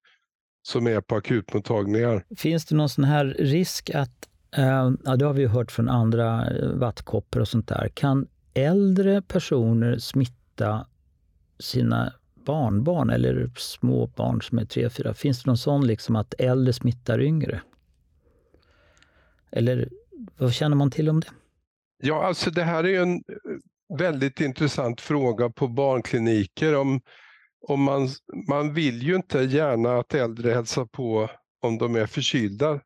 som 0.61 0.87
är 0.87 1.01
på 1.01 1.15
akutmottagningar. 1.15 2.25
Finns 2.37 2.65
det 2.65 2.75
någon 2.75 2.89
sån 2.89 3.03
här 3.03 3.25
risk 3.25 3.89
att, 3.89 4.28
Ehm, 4.51 4.97
ja 5.05 5.15
det 5.15 5.25
har 5.25 5.33
vi 5.33 5.45
hört 5.45 5.71
från 5.71 5.89
andra 5.89 6.49
eh, 6.49 6.69
vattkoppor 6.69 7.41
och 7.41 7.47
sånt 7.47 7.67
där, 7.67 7.89
kan 7.93 8.27
äldre 8.53 9.21
personer 9.21 9.97
smitta 9.97 10.85
sina 11.59 12.13
barnbarn 12.45 13.09
eller 13.09 13.51
små 13.57 14.07
barn 14.07 14.41
som 14.41 14.59
är 14.59 14.65
tre, 14.65 14.89
fyra? 14.89 15.13
Finns 15.13 15.43
det 15.43 15.49
någon 15.49 15.57
sån 15.57 15.87
liksom 15.87 16.15
att 16.15 16.33
äldre 16.37 16.73
smittar 16.73 17.21
yngre? 17.21 17.61
Eller 19.51 19.89
vad 20.37 20.53
känner 20.53 20.75
man 20.75 20.91
till 20.91 21.09
om 21.09 21.19
det? 21.19 21.27
Ja, 22.01 22.25
alltså 22.25 22.51
det 22.51 22.63
här 22.63 22.83
är 22.85 23.01
en 23.01 23.15
eh, 23.15 23.97
väldigt 23.97 24.41
intressant 24.41 25.01
fråga 25.01 25.49
på 25.49 25.67
barnkliniker. 25.67 26.75
Om, 26.75 27.01
om 27.67 27.83
man, 27.83 28.09
man 28.49 28.73
vill 28.73 29.03
ju 29.03 29.15
inte 29.15 29.39
gärna 29.39 29.97
att 29.97 30.13
äldre 30.13 30.51
hälsar 30.51 30.85
på 30.85 31.29
om 31.61 31.77
de 31.77 31.95
är 31.95 32.05
förkylda 32.05 32.79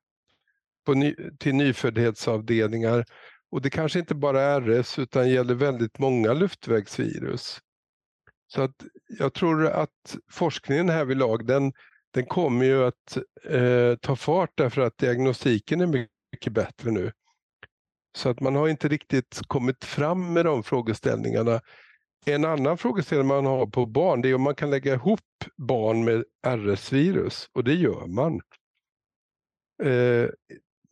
ny, 0.91 1.15
till 1.39 1.55
nyföddhetsavdelningar. 1.55 3.05
Och 3.51 3.61
det 3.61 3.69
kanske 3.69 3.99
inte 3.99 4.15
bara 4.15 4.41
är 4.41 4.61
RS 4.61 4.99
utan 4.99 5.29
gäller 5.29 5.55
väldigt 5.55 5.99
många 5.99 6.33
luftvägsvirus. 6.33 7.59
Så 8.47 8.61
att 8.61 8.75
jag 9.19 9.33
tror 9.33 9.67
att 9.67 10.17
forskningen 10.31 10.89
här 10.89 11.05
vid 11.05 11.17
lag, 11.17 11.47
den, 11.47 11.73
den 12.13 12.25
kommer 12.25 12.65
ju 12.65 12.83
att 12.83 13.17
eh, 13.43 13.95
ta 14.01 14.15
fart 14.15 14.51
därför 14.55 14.81
att 14.81 14.97
diagnostiken 14.97 15.81
är 15.81 15.87
mycket 15.87 16.53
bättre 16.53 16.91
nu. 16.91 17.11
Så 18.17 18.29
att 18.29 18.39
man 18.39 18.55
har 18.55 18.67
inte 18.67 18.87
riktigt 18.87 19.41
kommit 19.47 19.85
fram 19.85 20.33
med 20.33 20.45
de 20.45 20.63
frågeställningarna. 20.63 21.61
En 22.25 22.45
annan 22.45 22.77
frågeställning 22.77 23.27
man 23.27 23.45
har 23.45 23.65
på 23.67 23.85
barn 23.85 24.21
det 24.21 24.29
är 24.29 24.35
om 24.35 24.41
man 24.41 24.55
kan 24.55 24.69
lägga 24.69 24.93
ihop 24.93 25.19
barn 25.57 26.03
med 26.03 26.23
RS-virus 26.47 27.49
och 27.53 27.63
det 27.63 27.73
gör 27.73 28.07
man. 28.07 28.41
Eh, 29.83 30.29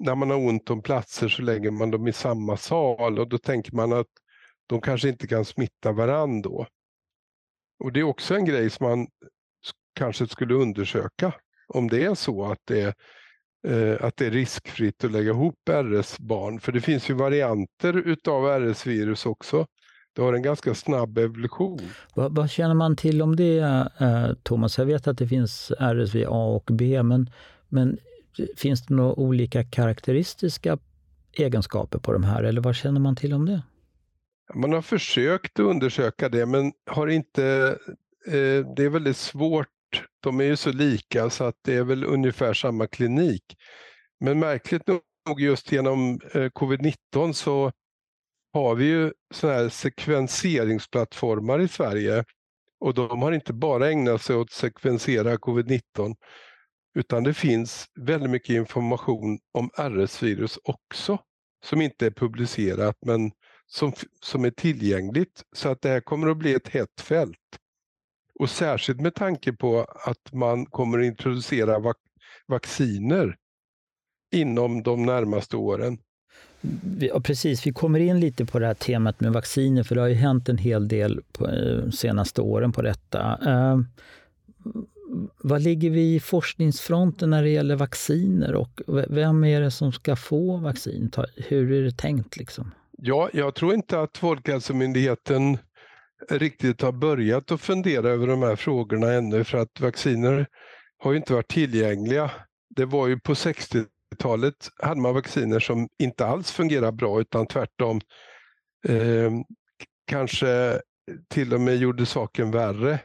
när 0.02 0.16
man 0.16 0.30
har 0.30 0.38
ont 0.38 0.70
om 0.70 0.82
platser 0.82 1.28
så 1.28 1.42
lägger 1.42 1.72
man 1.72 1.92
dem 1.92 2.08
i 2.08 2.14
samma 2.14 2.58
sal 2.58 3.20
och 3.20 3.30
då 3.30 3.38
tänker 3.38 3.76
man 3.76 3.94
att 3.94 4.08
de 4.68 4.82
kanske 4.82 5.10
inte 5.10 5.28
kan 5.28 5.46
smitta 5.46 5.92
varandra 5.92 6.50
då. 6.50 6.68
Och 7.84 7.94
det 7.94 8.00
är 8.00 8.04
också 8.04 8.36
en 8.36 8.46
grej 8.46 8.70
som 8.70 8.88
man 8.88 9.08
kanske 9.96 10.28
skulle 10.28 10.54
undersöka. 10.54 11.34
Om 11.68 11.90
det 11.90 12.04
är 12.04 12.16
så 12.16 12.52
att 12.52 12.60
det 12.66 12.82
är, 12.82 12.94
eh, 13.68 14.06
att 14.06 14.18
det 14.18 14.26
är 14.26 14.32
riskfritt 14.32 15.04
att 15.04 15.12
lägga 15.12 15.30
ihop 15.30 15.70
RS-barn. 15.70 16.60
För 16.60 16.72
det 16.72 16.82
finns 16.82 17.10
ju 17.10 17.14
varianter 17.14 17.98
utav 17.98 18.46
RS-virus 18.46 19.26
också. 19.26 19.68
Det 20.14 20.22
har 20.22 20.34
en 20.34 20.42
ganska 20.42 20.76
snabb 20.76 21.18
evolution. 21.18 21.80
Vad, 22.16 22.36
vad 22.36 22.50
känner 22.50 22.74
man 22.74 22.96
till 22.96 23.22
om 23.22 23.36
det, 23.36 23.60
eh, 24.00 24.34
Thomas? 24.44 24.78
Jag 24.78 24.86
vet 24.86 25.08
att 25.08 25.18
det 25.18 25.28
finns 25.28 25.72
RSV 25.80 26.26
A 26.26 26.46
och 26.56 26.70
B, 26.72 27.04
men, 27.04 27.30
men 27.70 27.98
finns 28.58 28.86
det 28.86 28.94
några 28.94 29.14
olika 29.14 29.64
karaktäristiska 29.64 30.78
egenskaper 31.34 32.00
på 32.00 32.14
de 32.14 32.24
här, 32.24 32.44
eller 32.44 32.62
vad 32.62 32.76
känner 32.76 33.00
man 33.00 33.16
till 33.16 33.34
om 33.34 33.46
det? 33.46 33.64
Man 34.54 34.74
har 34.74 34.82
försökt 34.82 35.60
att 35.60 35.66
undersöka 35.66 36.30
det 36.30 36.46
men 36.46 36.72
har 36.86 37.08
inte, 37.08 37.78
eh, 38.28 38.66
det 38.76 38.84
är 38.84 38.90
väldigt 38.90 39.18
svårt. 39.18 39.68
De 40.20 40.40
är 40.40 40.44
ju 40.44 40.56
så 40.56 40.72
lika 40.72 41.30
så 41.30 41.44
att 41.44 41.56
det 41.62 41.74
är 41.74 41.84
väl 41.84 42.04
ungefär 42.04 42.54
samma 42.54 42.88
klinik. 42.88 43.44
Men 44.20 44.40
märkligt 44.40 44.88
nog 44.88 45.42
just 45.42 45.72
genom 45.72 46.20
eh, 46.34 46.50
covid-19 46.50 47.34
så 47.34 47.72
har 48.54 48.76
vi 48.76 48.86
ju 48.86 49.14
sådana 49.34 49.60
här 49.60 49.70
sekvenseringsplattformar 49.70 51.60
i 51.60 51.68
Sverige 51.68 52.24
och 52.80 52.94
de 52.94 53.22
har 53.22 53.32
inte 53.32 53.54
bara 53.54 53.90
ägnat 53.90 54.22
sig 54.22 54.36
åt 54.36 54.48
att 54.48 54.52
sekvensera 54.52 55.36
covid-19 55.36 56.16
utan 56.96 57.24
det 57.24 57.34
finns 57.34 57.86
väldigt 58.00 58.30
mycket 58.30 58.56
information 58.56 59.40
om 59.52 59.70
RS-virus 59.78 60.60
också 60.64 61.18
som 61.66 61.82
inte 61.82 62.06
är 62.06 62.12
publicerat 62.12 62.96
men 63.06 63.32
som, 63.68 63.94
som 64.22 64.46
är 64.46 64.52
tillgängligt. 64.52 65.44
Så 65.56 65.70
att 65.70 65.82
det 65.82 65.90
här 65.90 66.02
kommer 66.02 66.28
att 66.28 66.38
bli 66.38 66.54
ett 66.54 66.68
hett 66.68 67.02
fält. 67.02 67.38
Och 68.40 68.50
särskilt 68.50 69.02
med 69.02 69.16
tanke 69.16 69.54
på 69.54 69.82
att 70.06 70.34
man 70.34 70.66
kommer 70.66 71.00
att 71.00 71.06
introducera 71.06 71.80
vac 71.80 71.96
vacciner 72.48 73.36
inom 74.32 74.84
de 74.84 75.06
närmaste 75.06 75.58
åren. 75.58 75.98
Ja, 77.00 77.20
precis, 77.20 77.68
vi 77.68 77.74
kommer 77.74 78.00
in 78.00 78.20
lite 78.20 78.46
på 78.46 78.60
det 78.60 78.68
här 78.68 78.74
temat 78.74 79.20
med 79.20 79.34
vacciner, 79.34 79.84
för 79.84 79.96
det 79.96 80.02
har 80.02 80.08
ju 80.08 80.16
hänt 80.16 80.50
en 80.50 80.58
hel 80.58 80.88
del 80.88 81.22
på 81.32 81.48
de 81.48 81.54
eh, 81.54 81.90
senaste 81.90 82.42
åren 82.42 82.72
på 82.72 82.82
detta. 82.82 83.40
Eh, 83.46 83.80
vad 85.44 85.62
ligger 85.62 85.90
vi 85.90 86.16
i 86.16 86.20
forskningsfronten 86.20 87.30
när 87.30 87.44
det 87.44 87.50
gäller 87.50 87.76
vacciner 87.76 88.56
och 88.56 88.82
vem 89.10 89.44
är 89.44 89.62
det 89.62 89.72
som 89.72 89.92
ska 89.92 90.16
få 90.16 90.58
vaccin? 90.58 91.12
Hur 91.36 91.72
är 91.72 91.84
det 91.84 91.98
tänkt? 91.98 92.38
Liksom? 92.38 92.72
Ja, 92.98 93.30
jag 93.34 93.56
tror 93.56 93.74
inte 93.74 94.00
att 94.02 94.18
Folkhälsomyndigheten 94.18 95.58
riktigt 96.30 96.82
har 96.82 96.92
börjat 96.92 97.52
att 97.52 97.62
fundera 97.62 98.10
över 98.10 98.28
de 98.28 98.44
här 98.44 98.56
frågorna 98.56 99.14
ännu 99.14 99.44
för 99.44 99.58
att 99.58 99.80
vacciner 99.80 100.48
har 100.98 101.12
ju 101.12 101.18
inte 101.18 101.34
varit 101.34 101.48
tillgängliga. 101.48 102.32
Det 102.76 102.86
var 102.86 103.08
ju 103.08 103.20
på 103.20 103.34
60-talet 103.34 104.70
hade 104.82 105.02
man 105.02 105.14
vacciner 105.14 105.60
som 105.60 105.88
inte 106.00 106.26
alls 106.26 106.52
fungerade 106.52 106.92
bra 106.92 107.22
utan 107.22 107.48
tvärtom 107.48 108.02
eh, 108.88 109.32
kanske 110.08 110.82
till 111.30 111.54
och 111.54 111.62
med 111.62 111.78
gjorde 111.78 112.06
saken 112.06 112.52
värre. 112.52 113.00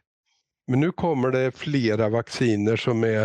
Men 0.67 0.81
nu 0.81 0.93
kommer 0.93 1.31
det 1.31 1.53
flera 1.53 2.09
vacciner 2.09 2.77
som 2.77 3.05
är, 3.05 3.25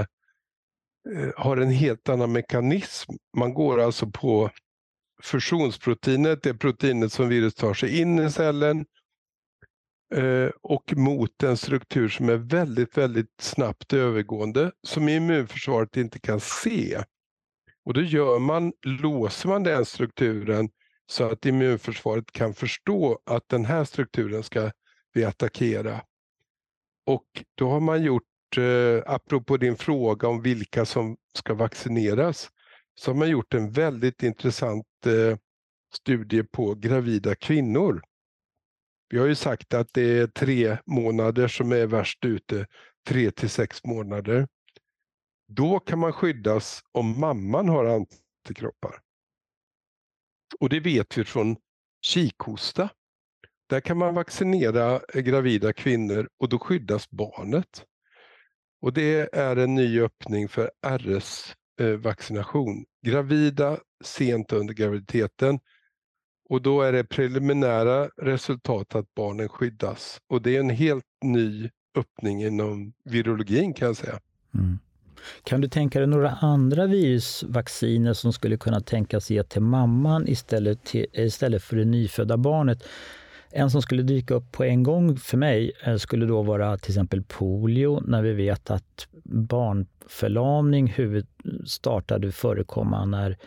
eh, 1.15 1.29
har 1.37 1.57
en 1.57 1.71
helt 1.71 2.09
annan 2.09 2.31
mekanism. 2.31 3.11
Man 3.37 3.53
går 3.53 3.81
alltså 3.81 4.07
på 4.07 4.49
fusionsproteinet, 5.23 6.43
det 6.43 6.53
proteinet 6.53 7.13
som 7.13 7.29
virus 7.29 7.55
tar 7.55 7.73
sig 7.73 7.99
in 7.99 8.19
i 8.19 8.31
cellen 8.31 8.85
eh, 10.15 10.49
och 10.61 10.93
mot 10.97 11.43
en 11.43 11.57
struktur 11.57 12.09
som 12.09 12.29
är 12.29 12.35
väldigt, 12.35 12.97
väldigt 12.97 13.41
snabbt 13.41 13.93
övergående 13.93 14.71
som 14.87 15.09
immunförsvaret 15.09 15.97
inte 15.97 16.19
kan 16.19 16.39
se. 16.39 17.03
Och 17.85 17.93
då 17.93 18.01
gör 18.01 18.39
man, 18.39 18.73
låser 18.85 19.49
man 19.49 19.63
den 19.63 19.85
strukturen 19.85 20.69
så 21.05 21.23
att 21.23 21.45
immunförsvaret 21.45 22.31
kan 22.31 22.53
förstå 22.53 23.19
att 23.25 23.49
den 23.49 23.65
här 23.65 23.83
strukturen 23.83 24.43
ska 24.43 24.71
vi 25.13 25.25
attackera. 25.25 26.01
Och 27.11 27.43
då 27.55 27.69
har 27.69 27.79
man 27.79 28.03
gjort, 28.03 28.57
eh, 28.57 29.13
apropå 29.13 29.57
din 29.57 29.77
fråga 29.77 30.27
om 30.27 30.41
vilka 30.41 30.85
som 30.85 31.17
ska 31.37 31.53
vaccineras, 31.53 32.49
så 32.95 33.11
har 33.11 33.15
man 33.15 33.29
gjort 33.29 33.53
en 33.53 33.71
väldigt 33.71 34.23
intressant 34.23 34.85
eh, 35.05 35.37
studie 35.93 36.43
på 36.43 36.75
gravida 36.75 37.35
kvinnor. 37.35 38.01
Vi 39.09 39.17
har 39.17 39.27
ju 39.27 39.35
sagt 39.35 39.73
att 39.73 39.93
det 39.93 40.19
är 40.19 40.27
tre 40.27 40.77
månader 40.85 41.47
som 41.47 41.71
är 41.71 41.85
värst 41.85 42.25
ute, 42.25 42.67
tre 43.07 43.31
till 43.31 43.49
sex 43.49 43.83
månader. 43.83 44.47
Då 45.47 45.79
kan 45.79 45.99
man 45.99 46.13
skyddas 46.13 46.81
om 46.91 47.19
mamman 47.19 47.69
har 47.69 47.85
antikroppar. 47.85 48.99
Och 50.59 50.69
det 50.69 50.79
vet 50.79 51.17
vi 51.17 51.23
från 51.23 51.57
kikhosta. 52.01 52.89
Där 53.71 53.79
kan 53.79 53.97
man 53.97 54.13
vaccinera 54.13 54.99
eh, 55.13 55.21
gravida 55.21 55.73
kvinnor 55.73 56.29
och 56.39 56.49
då 56.49 56.59
skyddas 56.59 57.09
barnet. 57.09 57.83
Och 58.81 58.93
det 58.93 59.35
är 59.35 59.55
en 59.55 59.75
ny 59.75 60.01
öppning 60.01 60.49
för 60.49 60.71
RS-vaccination. 60.81 62.77
Eh, 62.77 63.11
gravida 63.11 63.77
sent 64.03 64.53
under 64.53 64.73
graviditeten 64.73 65.59
och 66.49 66.61
då 66.61 66.81
är 66.81 66.91
det 66.91 67.03
preliminära 67.03 68.09
resultat 68.17 68.95
att 68.95 69.15
barnen 69.15 69.49
skyddas. 69.49 70.21
Och 70.27 70.41
det 70.41 70.55
är 70.55 70.59
en 70.59 70.69
helt 70.69 71.05
ny 71.25 71.69
öppning 71.97 72.43
inom 72.43 72.93
virologin 73.03 73.73
kan 73.73 73.87
jag 73.87 73.97
säga. 73.97 74.19
Mm. 74.53 74.79
Kan 75.43 75.61
du 75.61 75.67
tänka 75.67 75.99
dig 75.99 76.07
några 76.07 76.31
andra 76.31 76.85
virusvacciner 76.85 78.13
som 78.13 78.33
skulle 78.33 78.57
kunna 78.57 78.81
tänkas 78.81 79.29
ge 79.29 79.43
till 79.43 79.61
mamman 79.61 80.27
istället, 80.27 80.83
till, 80.83 81.05
istället 81.13 81.63
för 81.63 81.75
det 81.75 81.85
nyfödda 81.85 82.37
barnet? 82.37 82.83
En 83.51 83.71
som 83.71 83.81
skulle 83.81 84.03
dyka 84.03 84.33
upp 84.33 84.51
på 84.51 84.63
en 84.63 84.83
gång 84.83 85.17
för 85.17 85.37
mig 85.37 85.71
eh, 85.83 85.95
skulle 85.95 86.25
då 86.25 86.41
vara 86.41 86.77
till 86.77 86.91
exempel 86.91 87.23
polio, 87.23 88.01
när 88.05 88.21
vi 88.21 88.33
vet 88.33 88.71
att 88.71 89.07
barnförlamning 89.23 90.87
huvud 90.87 91.27
startade 91.65 92.31
förekomma 92.31 93.05
när, 93.05 93.37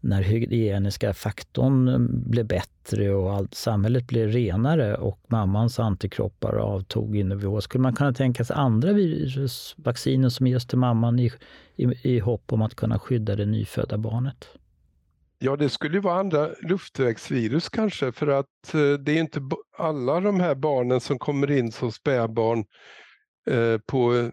när 0.00 0.22
hygieniska 0.22 1.14
faktorn 1.14 1.88
eh, 1.88 1.98
blev 2.08 2.46
bättre 2.46 3.10
och 3.10 3.32
allt, 3.32 3.54
samhället 3.54 4.06
blev 4.06 4.28
renare 4.28 4.94
och 4.96 5.20
mammans 5.26 5.78
antikroppar 5.78 6.56
avtog 6.56 7.16
i 7.16 7.24
nivå. 7.24 7.60
Skulle 7.60 7.82
man 7.82 7.94
kunna 7.94 8.12
tänka 8.12 8.44
sig 8.44 8.56
andra 8.56 8.92
virusvacciner 8.92 10.28
som 10.28 10.46
ges 10.46 10.66
till 10.66 10.78
mamman 10.78 11.18
i, 11.18 11.32
i, 11.76 11.86
i 12.02 12.18
hopp 12.18 12.52
om 12.52 12.62
att 12.62 12.74
kunna 12.74 12.98
skydda 12.98 13.36
det 13.36 13.46
nyfödda 13.46 13.98
barnet? 13.98 14.48
Ja, 15.44 15.56
det 15.56 15.70
skulle 15.70 15.94
ju 15.94 16.00
vara 16.00 16.20
andra 16.20 16.50
luftvägsvirus 16.62 17.68
kanske, 17.68 18.12
för 18.12 18.26
att 18.26 18.74
eh, 18.74 18.92
det 18.92 19.12
är 19.12 19.20
inte 19.20 19.40
alla 19.78 20.20
de 20.20 20.40
här 20.40 20.54
barnen 20.54 21.00
som 21.00 21.18
kommer 21.18 21.50
in 21.50 21.72
som 21.72 21.92
spädbarn 21.92 22.64
eh, 23.50 23.78
på 23.86 24.30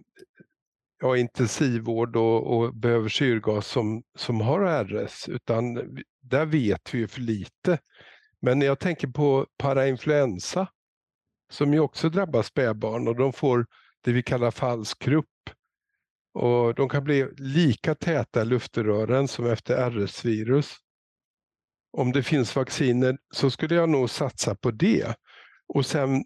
ja, 1.01 1.17
intensivvård 1.17 2.15
och, 2.15 2.57
och 2.57 2.75
behöver 2.75 3.09
syrgas 3.09 3.67
som, 3.67 4.03
som 4.17 4.41
har 4.41 4.83
RS, 4.83 5.29
utan 5.29 5.73
där 6.21 6.45
vet 6.45 6.93
vi 6.93 6.97
ju 6.97 7.07
för 7.07 7.21
lite. 7.21 7.79
Men 8.41 8.61
jag 8.61 8.79
tänker 8.79 9.07
på 9.07 9.47
parainfluensa, 9.57 10.67
som 11.49 11.73
ju 11.73 11.79
också 11.79 12.09
drabbar 12.09 12.43
spädbarn 12.43 13.07
och 13.07 13.15
de 13.15 13.33
får 13.33 13.65
det 14.01 14.11
vi 14.11 14.23
kallar 14.23 14.51
falsk 14.51 14.99
krupp. 14.99 15.49
Och 16.33 16.75
de 16.75 16.89
kan 16.89 17.03
bli 17.03 17.27
lika 17.37 17.95
täta 17.95 18.41
i 18.41 18.45
luftrören 18.45 19.27
som 19.27 19.45
efter 19.45 19.89
RS-virus 19.89 20.77
om 21.93 22.11
det 22.11 22.23
finns 22.23 22.55
vacciner 22.55 23.17
så 23.33 23.51
skulle 23.51 23.75
jag 23.75 23.89
nog 23.89 24.09
satsa 24.09 24.55
på 24.55 24.71
det. 24.71 25.15
Och 25.73 25.85
sen 25.85 26.23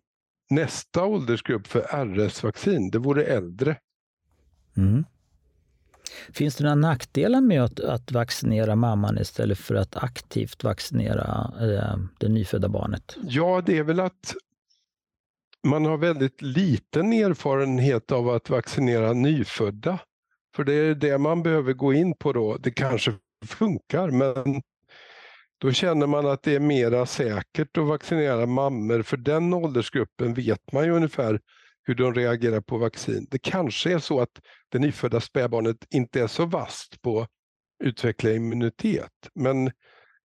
nästa 0.50 1.06
åldersgrupp 1.06 1.68
för 1.68 1.82
RS-vaccin, 1.82 2.90
det 2.92 3.00
vore 3.00 3.24
äldre. 3.24 3.78
Mm. 4.78 5.06
Finns 6.34 6.56
det 6.56 6.64
några 6.64 6.76
nackdelar 6.76 7.42
med 7.42 7.64
att, 7.64 7.80
att, 7.80 8.12
vaccinera 8.12 8.76
mamman 8.76 9.18
istället 9.18 9.58
för 9.58 9.76
att 9.76 9.96
aktivt 9.96 10.64
vaccinera 10.64 11.54
eh, 11.62 11.98
det 12.20 12.30
nyfödda 12.30 12.70
barnet? 12.70 13.18
Ja, 13.24 13.64
det 13.66 13.78
är 13.78 13.84
väl 13.84 14.00
att 14.00 14.36
man 15.64 15.86
har 15.86 15.98
väldigt 15.98 16.42
liten 16.42 17.14
erfarenhet 17.14 18.12
av 18.12 18.30
att 18.30 18.50
vaccinera 18.50 19.14
nyfödda. 19.14 20.00
För 20.56 20.64
det 20.64 20.74
är 20.74 20.96
det 20.96 21.18
man 21.18 21.44
behöver 21.44 21.74
gå 21.74 21.94
in 21.94 22.16
på 22.16 22.34
då. 22.34 22.58
Det 22.58 22.72
kanske 22.72 23.14
funkar, 23.46 24.10
men 24.10 24.62
då 25.58 25.72
känner 25.72 26.08
man 26.08 26.28
att 26.28 26.44
det 26.44 26.56
är 26.56 26.60
mera 26.60 27.06
säkert 27.06 27.78
att 27.78 27.88
vaccinera 27.88 28.46
mammor, 28.46 29.02
för 29.02 29.18
den 29.18 29.54
åldersgruppen 29.54 30.34
vet 30.34 30.72
man 30.72 30.86
ju 30.86 30.92
ungefär 30.92 31.40
hur 31.84 31.96
de 31.96 32.14
reagerar 32.14 32.62
på 32.62 32.78
vaccin. 32.78 33.28
Det 33.32 33.40
kanske 33.40 33.94
är 33.94 34.00
så 34.00 34.20
att 34.20 34.42
det 34.70 34.80
nyfödda 34.80 35.20
spädbarnet 35.22 35.78
inte 35.90 36.22
är 36.22 36.28
så 36.28 36.46
vast 36.46 37.02
på 37.02 37.20
att 37.20 37.30
utveckla 37.84 38.32
immunitet, 38.32 39.30
men 39.36 39.72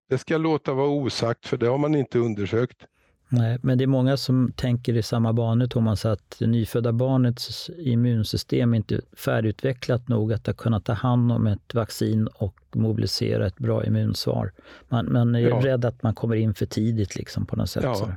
det 0.08 0.18
ska 0.18 0.36
låta 0.36 0.74
vara 0.74 0.88
osagt, 0.88 1.46
för 1.46 1.56
det 1.56 1.66
har 1.66 1.78
man 1.78 1.94
inte 1.94 2.18
undersökt. 2.18 2.86
Nej, 3.32 3.58
men 3.62 3.78
det 3.78 3.84
är 3.84 3.86
många 3.86 4.16
som 4.16 4.52
tänker 4.56 4.96
i 4.96 5.02
samma 5.02 5.32
banor, 5.32 5.66
Thomas, 5.66 6.04
att 6.04 6.36
det 6.38 6.46
nyfödda 6.46 6.92
barnets 6.92 7.70
immunsystem 7.78 8.72
är 8.72 8.76
inte 8.76 9.00
färdigutvecklat 9.16 10.08
nog 10.08 10.32
att 10.32 10.56
kunna 10.56 10.80
ta 10.80 10.92
hand 10.92 11.32
om 11.32 11.46
ett 11.46 11.74
vaccin 11.74 12.26
och 12.26 12.56
mobilisera 12.74 13.46
ett 13.46 13.58
bra 13.58 13.86
immunsvar. 13.86 14.52
Man, 14.88 15.12
man 15.12 15.34
är 15.34 15.40
ja. 15.40 15.60
rädd 15.62 15.84
att 15.84 16.02
man 16.02 16.14
kommer 16.14 16.36
in 16.36 16.54
för 16.54 16.66
tidigt 16.66 17.16
liksom 17.16 17.46
på 17.46 17.56
något 17.56 17.70
sätt. 17.70 17.84
Ja. 17.84 18.16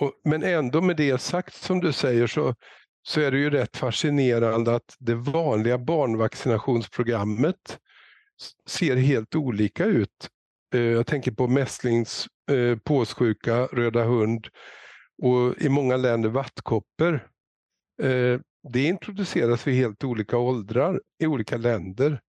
Och, 0.00 0.12
men 0.24 0.42
ändå 0.42 0.80
med 0.80 0.96
det 0.96 1.20
sagt 1.20 1.54
som 1.54 1.80
du 1.80 1.92
säger 1.92 2.26
så, 2.26 2.54
så 3.02 3.20
är 3.20 3.30
det 3.30 3.38
ju 3.38 3.50
rätt 3.50 3.76
fascinerande 3.76 4.74
att 4.74 4.96
det 4.98 5.14
vanliga 5.14 5.78
barnvaccinationsprogrammet 5.78 7.78
ser 8.66 8.96
helt 8.96 9.34
olika 9.34 9.84
ut. 9.84 10.28
Eh, 10.74 10.80
jag 10.80 11.06
tänker 11.06 11.32
på 11.32 11.48
mässlings 11.48 12.26
eh, 12.50 12.78
påssjuka, 12.78 13.66
röda 13.66 14.04
hund 14.04 14.46
och 15.22 15.62
i 15.62 15.68
många 15.68 15.96
länder 15.96 16.28
vattkoppor. 16.28 17.28
Eh, 18.02 18.40
det 18.72 18.84
introduceras 18.84 19.66
vid 19.66 19.74
helt 19.74 20.04
olika 20.04 20.38
åldrar 20.38 21.00
i 21.22 21.26
olika 21.26 21.56
länder. 21.56 22.20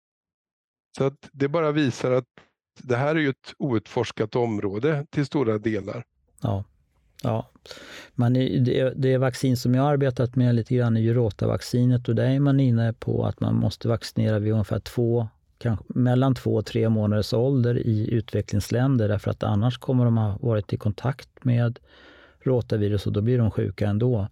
Så 0.99 1.05
att 1.05 1.29
det 1.33 1.49
bara 1.49 1.73
visar 1.73 2.11
att 2.11 2.29
det 2.83 2.97
här 2.97 3.15
är 3.15 3.21
ju 3.21 3.29
ett 3.29 3.55
outforskat 3.59 4.37
område 4.37 5.07
till 5.11 5.27
stora 5.27 5.59
delar. 5.59 6.05
Ja. 6.43 6.65
Ja, 7.23 7.51
man 8.15 8.37
är, 8.37 8.61
det, 8.61 8.95
det 8.97 9.19
vaccin 9.19 9.57
som 9.57 9.75
jag 9.75 9.83
har 9.83 9.93
arbetat 9.93 10.37
med 10.37 10.55
lite 10.55 10.75
grann 10.75 10.97
är 10.97 11.01
ju 11.01 11.15
rotavaccinet 11.15 12.09
och 12.09 12.15
där 12.15 12.31
är 12.31 12.41
man 12.41 12.61
inne 12.61 12.93
på 12.93 13.27
att 13.27 13.41
man 13.41 13.55
måste 13.55 13.89
vaccinera 13.89 14.39
vid 14.39 14.53
ungefär 14.53 14.81
två 14.81 15.29
kanske 15.61 15.85
mellan 15.89 16.35
två 16.35 16.55
och 16.55 16.67
tre 16.67 16.89
månaders 16.89 17.33
ålder 17.33 17.87
i 17.87 18.11
utvecklingsländer 18.11 19.09
därför 19.09 19.31
att 19.31 19.43
annars 19.43 19.79
kommer 19.79 20.05
de 20.05 20.17
ha 20.17 20.39
varit 20.41 20.73
i 20.73 20.77
kontakt 20.77 21.45
med 21.45 21.79
rotavirus 22.43 23.07
och 23.07 23.13
då 23.13 23.21
blir 23.21 23.39
de 23.39 23.51
sjuka 23.51 23.89
ändå. 23.89 24.29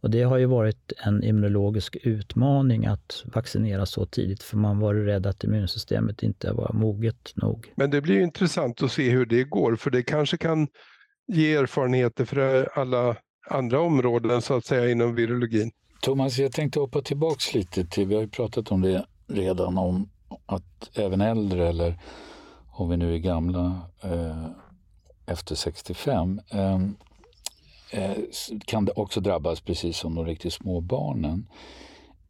Och 0.00 0.10
det 0.10 0.22
har 0.22 0.38
ju 0.38 0.46
varit 0.46 0.92
en 1.06 1.24
immunologisk 1.24 1.96
utmaning 2.02 2.86
att 2.86 3.24
vaccinera 3.24 3.86
så 3.86 4.06
tidigt 4.06 4.42
för 4.42 4.56
man 4.56 4.78
var 4.78 4.94
rädd 4.94 5.26
att 5.26 5.44
immunsystemet 5.44 6.22
inte 6.22 6.52
var 6.52 6.72
moget 6.72 7.32
nog. 7.34 7.72
Men 7.74 7.90
det 7.90 8.00
blir 8.00 8.20
intressant 8.20 8.82
att 8.82 8.92
se 8.92 9.10
hur 9.10 9.26
det 9.26 9.44
går 9.44 9.76
för 9.76 9.90
det 9.90 10.02
kanske 10.02 10.36
kan 10.36 10.68
ge 11.32 11.54
erfarenheter 11.54 12.24
för 12.24 12.68
alla 12.78 13.16
andra 13.50 13.80
områden 13.80 14.42
så 14.42 14.56
att 14.56 14.64
säga 14.64 14.90
inom 14.90 15.14
virologin. 15.14 15.70
Thomas, 16.02 16.38
jag 16.38 16.52
tänkte 16.52 16.80
hoppa 16.80 17.02
tillbaks 17.02 17.54
lite 17.54 17.84
till, 17.84 18.06
vi 18.06 18.14
har 18.14 18.22
ju 18.22 18.28
pratat 18.28 18.72
om 18.72 18.80
det 18.80 19.04
redan, 19.28 19.78
om 19.78 20.08
att 20.50 20.98
även 20.98 21.20
äldre 21.20 21.68
eller 21.68 21.98
om 22.70 22.88
vi 22.88 22.96
nu 22.96 23.14
är 23.14 23.18
gamla 23.18 23.80
eh, 24.02 24.46
efter 25.26 25.54
65 25.54 26.40
ehm, 26.50 26.96
eh, 27.92 28.16
kan 28.64 28.84
det 28.84 28.92
också 28.92 29.20
drabbas 29.20 29.60
precis 29.60 29.96
som 29.96 30.14
de 30.14 30.26
riktigt 30.26 30.52
små 30.52 30.80
barnen. 30.80 31.46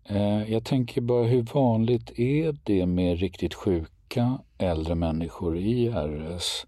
Eh, 0.04 0.52
jag 0.52 0.64
tänker 0.64 1.00
bara 1.00 1.24
hur 1.24 1.42
vanligt 1.42 2.18
är 2.18 2.56
det 2.64 2.86
med 2.86 3.18
riktigt 3.18 3.54
sjuka 3.54 4.38
äldre 4.58 4.94
människor 4.94 5.58
i 5.58 5.88
RS? 5.88 6.66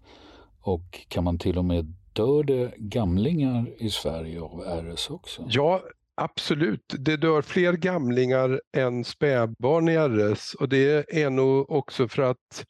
Och 0.61 1.05
kan 1.07 1.23
man 1.23 1.37
till 1.37 1.57
och 1.57 1.65
med 1.65 1.93
dör 2.13 2.43
det 2.43 2.73
gamlingar 2.77 3.69
i 3.77 3.89
Sverige 3.89 4.41
av 4.41 4.59
RS 4.61 5.09
också? 5.09 5.45
Ja, 5.49 5.81
Absolut, 6.15 6.95
det 6.99 7.17
dör 7.17 7.41
fler 7.41 7.73
gamlingar 7.73 8.61
än 8.77 9.03
spädbarn 9.03 9.89
i 9.89 9.95
RS 9.97 10.53
och 10.53 10.69
det 10.69 11.17
är 11.23 11.29
nog 11.29 11.71
också 11.71 12.07
för 12.07 12.21
att 12.23 12.65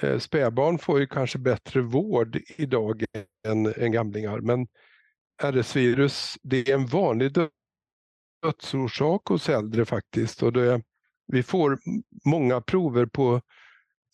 eh, 0.00 0.18
spädbarn 0.18 0.78
får 0.78 1.00
ju 1.00 1.06
kanske 1.06 1.38
bättre 1.38 1.80
vård 1.80 2.38
idag 2.56 3.04
än, 3.48 3.66
än 3.66 3.92
gamlingar. 3.92 4.40
Men 4.40 4.66
RS-virus, 5.42 6.36
det 6.42 6.68
är 6.70 6.74
en 6.74 6.86
vanlig 6.86 7.32
dödsorsak 8.42 9.26
hos 9.28 9.48
äldre 9.48 9.84
faktiskt. 9.84 10.42
Och 10.42 10.52
det, 10.52 10.82
vi 11.26 11.42
får 11.42 11.78
många 12.24 12.60
prover 12.60 13.06
på 13.06 13.40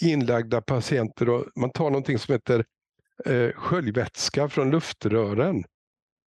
inlagda 0.02 0.60
patienter 0.60 1.28
och 1.28 1.46
man 1.56 1.70
tar 1.70 1.90
någonting 1.90 2.18
som 2.18 2.32
heter 2.32 2.64
eh, 3.24 3.50
sköljvätska 3.50 4.48
från 4.48 4.70
luftrören 4.70 5.64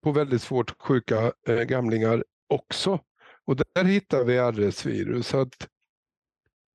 på 0.02 0.12
väldigt 0.12 0.42
svårt 0.42 0.82
sjuka 0.82 1.32
eh, 1.48 1.54
gamlingar 1.54 2.24
också. 2.48 3.00
Och 3.46 3.56
där 3.56 3.84
hittar 3.84 4.24
vi 4.24 4.38
RS-virus. 4.38 5.26
Så 5.28 5.40
att 5.40 5.68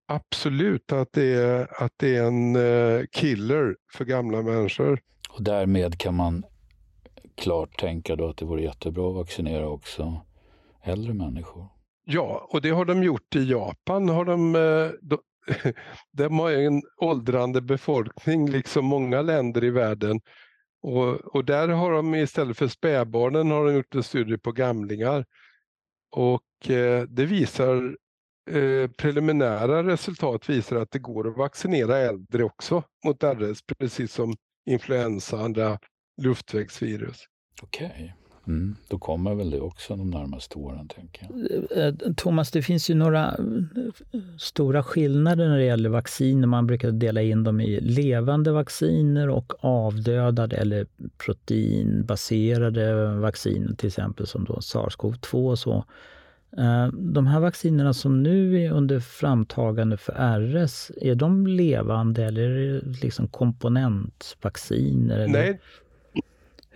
absolut 0.08 0.92
att 0.92 1.14
det 1.14 1.34
är, 1.34 1.84
att 1.84 1.94
det 1.98 2.16
är 2.16 2.24
en 2.24 2.56
eh, 2.56 3.06
killer 3.12 3.76
för 3.94 4.06
gamla 4.06 4.42
människor. 4.42 5.00
Och 5.30 5.44
därmed 5.44 5.98
kan 5.98 6.16
man 6.16 6.44
klart 7.36 7.80
tänka 7.80 8.16
då 8.16 8.30
att 8.30 8.38
det 8.38 8.46
vore 8.46 8.62
jättebra 8.62 9.10
att 9.10 9.16
vaccinera 9.16 9.68
också 9.68 10.22
äldre 10.84 11.14
människor. 11.14 11.68
Ja, 12.06 12.48
och 12.50 12.62
det 12.62 12.70
har 12.70 12.86
de 12.86 13.04
gjort 13.04 13.36
i 13.36 13.50
Japan. 13.50 14.10
Har 14.10 14.26
de, 14.26 14.56
eh, 14.56 14.92
de, 15.02 15.18
de 16.12 16.40
har 16.40 16.52
en 16.52 16.82
åldrande 16.98 17.62
befolkning, 17.62 18.50
liksom 18.50 18.86
många 18.86 19.22
länder 19.22 19.64
i 19.64 19.70
världen. 19.70 20.22
Och, 20.84 21.36
och, 21.36 21.46
där 21.46 21.68
har 21.68 21.92
de 21.92 22.16
istället 22.16 22.58
för 22.58 22.68
spädbarnen 22.68 23.52
har 23.52 23.66
de 23.66 23.74
gjort 23.74 23.96
en 23.96 24.04
studie 24.04 24.38
på 24.38 24.52
gamlingar. 24.52 25.26
Och 26.12 26.70
eh, 26.70 27.04
det 27.04 27.26
visar, 27.26 27.98
eh, 28.52 28.88
preliminära 28.98 29.84
resultat 29.84 30.50
visar 30.50 30.76
att 30.76 30.92
det 30.92 31.00
går 31.00 31.28
att 31.28 31.38
vaccinera 31.38 31.98
äldre 31.98 32.44
också 32.44 32.84
mot 33.06 33.24
RS, 33.24 33.62
precis 33.78 34.14
som 34.14 34.36
influensa 34.66 35.36
och 35.36 35.44
andra 35.44 35.80
luftvägsvirus. 36.22 37.26
Okej. 37.62 38.16
Mm, 38.48 38.76
då 38.88 38.98
kommer 39.00 39.36
väl 39.36 39.50
det 39.50 39.60
också 39.60 39.96
de 39.96 40.10
närmaste 40.10 40.58
åren, 40.58 40.88
tänker 40.88 41.28
jag. 41.30 41.88
Eh, 41.88 41.94
Thomas, 42.18 42.52
det 42.52 42.62
finns 42.62 42.90
ju 42.90 42.96
några 42.96 43.28
eh, 43.28 44.20
stora 44.38 44.84
skillnader 44.84 45.50
när 45.50 45.58
det 45.58 45.66
gäller 45.66 45.90
vacciner. 45.90 46.48
Man 46.48 46.68
brukar 46.68 46.92
dela 46.92 47.22
in 47.22 47.44
dem 47.44 47.62
i 47.62 47.80
levande 47.82 48.52
vacciner 48.52 49.30
och 49.30 49.54
avdödade 49.60 50.56
eller 50.58 50.88
proteinbaserade 51.18 53.16
vacciner, 53.16 53.76
till 53.76 53.88
exempel 53.88 54.28
som 54.28 54.44
då 54.46 54.54
SARS-CoV-2 54.54 55.50
och 55.50 55.60
så. 55.60 55.86
Eh, 56.58 56.88
de 56.88 57.28
här 57.28 57.40
vaccinerna 57.40 57.94
som 57.94 58.24
nu 58.24 58.62
är 58.62 58.72
under 58.72 59.00
framtagande 59.00 59.98
för 59.98 60.14
RS, 60.40 60.92
är 61.02 61.16
de 61.16 61.48
levande 61.48 62.26
eller 62.26 62.50
är 62.50 62.82
det 62.82 63.02
liksom 63.04 63.28
komponentvacciner? 63.28 65.20
Eller? 65.20 65.34
Nej, 65.34 65.60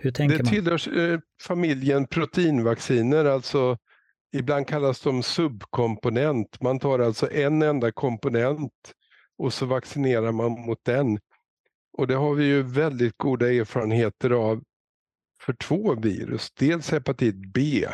Hur 0.00 0.10
tänker 0.10 0.36
det 0.38 0.44
man? 0.44 0.52
tillhör 0.52 1.12
eh, 1.12 1.20
familjen 1.42 2.06
proteinvacciner, 2.06 3.24
alltså 3.24 3.78
ibland 4.32 4.66
kallas 4.66 5.00
de 5.00 5.22
subkomponent. 5.22 6.60
Man 6.60 6.78
tar 6.78 6.98
alltså 6.98 7.30
en 7.30 7.62
enda 7.62 7.92
komponent 7.92 8.72
och 9.38 9.52
så 9.52 9.66
vaccinerar 9.66 10.32
man 10.32 10.52
mot 10.52 10.84
den. 10.84 11.18
Och 11.92 12.06
det 12.06 12.14
har 12.14 12.34
vi 12.34 12.44
ju 12.44 12.62
väldigt 12.62 13.14
goda 13.16 13.52
erfarenheter 13.52 14.30
av 14.30 14.62
för 15.40 15.52
två 15.52 15.94
virus. 15.94 16.50
Dels 16.50 16.90
hepatit 16.90 17.34
B, 17.34 17.88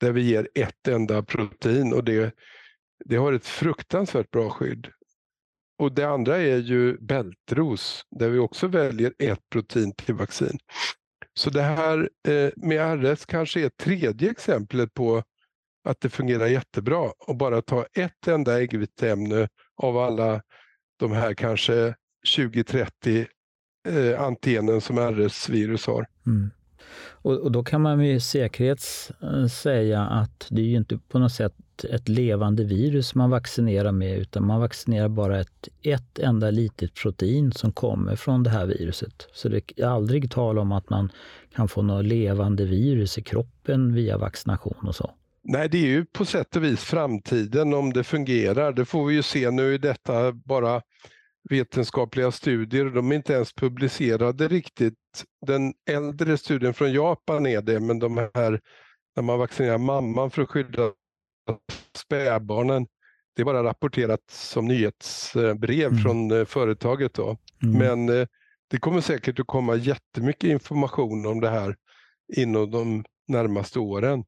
där 0.00 0.12
vi 0.12 0.22
ger 0.22 0.48
ett 0.54 0.88
enda 0.88 1.22
protein 1.22 1.92
och 1.92 2.04
det, 2.04 2.34
det 3.04 3.16
har 3.16 3.32
ett 3.32 3.46
fruktansvärt 3.46 4.30
bra 4.30 4.50
skydd. 4.50 4.88
Och 5.82 5.92
det 5.92 6.04
andra 6.04 6.36
är 6.36 6.58
ju 6.58 6.98
bältros, 6.98 8.02
där 8.10 8.28
vi 8.28 8.38
också 8.38 8.66
väljer 8.66 9.12
ett 9.18 9.40
protein 9.52 9.92
till 9.92 10.14
vaccin. 10.14 10.58
Så 11.34 11.50
det 11.50 11.62
här 11.62 12.10
eh, 12.28 12.50
med 12.56 13.04
RS 13.04 13.26
kanske 13.26 13.60
är 13.60 13.68
tredje 13.68 14.30
exemplet 14.30 14.94
på 14.94 15.22
att 15.84 16.00
det 16.00 16.08
fungerar 16.08 16.46
jättebra 16.46 17.12
och 17.26 17.36
bara 17.36 17.62
ta 17.62 17.86
ett 17.92 18.28
enda 18.28 18.62
äggviteämne 18.62 19.48
av 19.76 19.98
alla 19.98 20.42
de 20.98 21.12
här 21.12 21.34
kanske 21.34 21.94
20-30 22.36 23.26
eh, 23.88 24.22
antenen 24.22 24.80
som 24.80 24.98
RS-virus 24.98 25.86
har. 25.86 26.06
Mm. 26.26 26.50
Och, 27.08 27.38
och, 27.38 27.52
då 27.52 27.64
kan 27.64 27.80
man 27.80 27.98
med 27.98 28.22
säkerhet 28.22 29.10
eh, 29.22 29.46
säga 29.46 30.00
att 30.02 30.46
det 30.50 30.60
är 30.60 30.66
ju 30.66 30.76
inte 30.76 30.98
på 30.98 31.18
något 31.18 31.32
sätt 31.32 31.54
ett 31.84 32.08
levande 32.08 32.64
virus 32.64 33.14
man 33.14 33.30
vaccinerar 33.30 33.92
med 33.92 34.18
utan 34.18 34.46
man 34.46 34.60
vaccinerar 34.60 35.08
bara 35.08 35.40
ett, 35.40 35.68
ett 35.82 36.18
enda 36.18 36.50
litet 36.50 36.94
protein 36.94 37.52
som 37.52 37.72
kommer 37.72 38.16
från 38.16 38.42
det 38.42 38.50
här 38.50 38.66
viruset. 38.66 39.28
Så 39.32 39.48
det 39.48 39.72
är 39.76 39.86
aldrig 39.86 40.30
tal 40.30 40.58
om 40.58 40.72
att 40.72 40.90
man 40.90 41.12
kan 41.54 41.68
få 41.68 41.82
något 41.82 42.04
levande 42.04 42.64
virus 42.64 43.18
i 43.18 43.22
kroppen 43.22 43.94
via 43.94 44.18
vaccination 44.18 44.88
och 44.88 44.94
så. 44.94 45.10
Nej, 45.44 45.68
det 45.68 45.78
är 45.78 45.86
ju 45.86 46.04
på 46.04 46.24
sätt 46.24 46.56
och 46.56 46.64
vis 46.64 46.80
framtiden 46.80 47.74
om 47.74 47.92
det 47.92 48.04
fungerar. 48.04 48.72
Det 48.72 48.84
får 48.84 49.06
vi 49.06 49.14
ju 49.14 49.22
se 49.22 49.50
nu 49.50 49.74
i 49.74 49.78
detta 49.78 50.32
bara 50.32 50.82
vetenskapliga 51.50 52.30
studier. 52.30 52.84
De 52.84 53.12
är 53.12 53.16
inte 53.16 53.32
ens 53.32 53.52
publicerade 53.52 54.48
riktigt. 54.48 54.94
Den 55.46 55.72
äldre 55.90 56.38
studien 56.38 56.74
från 56.74 56.92
Japan 56.92 57.46
är 57.46 57.62
det, 57.62 57.80
men 57.80 57.98
de 57.98 58.16
här 58.16 58.60
när 59.16 59.22
man 59.22 59.38
vaccinerar 59.38 59.78
mamman 59.78 60.30
för 60.30 60.42
att 60.42 60.48
skydda 60.48 60.92
spädbarnen, 61.96 62.86
det 63.36 63.42
är 63.42 63.46
bara 63.46 63.64
rapporterat 63.64 64.30
som 64.30 64.68
nyhetsbrev 64.68 65.90
mm. 65.90 66.02
från 66.02 66.30
eh, 66.30 66.44
företaget. 66.44 67.14
Då. 67.14 67.36
Mm. 67.62 67.78
Men 67.78 68.20
eh, 68.20 68.26
det 68.68 68.78
kommer 68.78 69.00
säkert 69.00 69.40
att 69.40 69.46
komma 69.46 69.76
jättemycket 69.76 70.50
information 70.50 71.26
om 71.26 71.40
det 71.40 71.50
här 71.50 71.76
inom 72.36 72.70
de 72.70 73.04
närmaste 73.28 73.78
åren. 73.78 74.24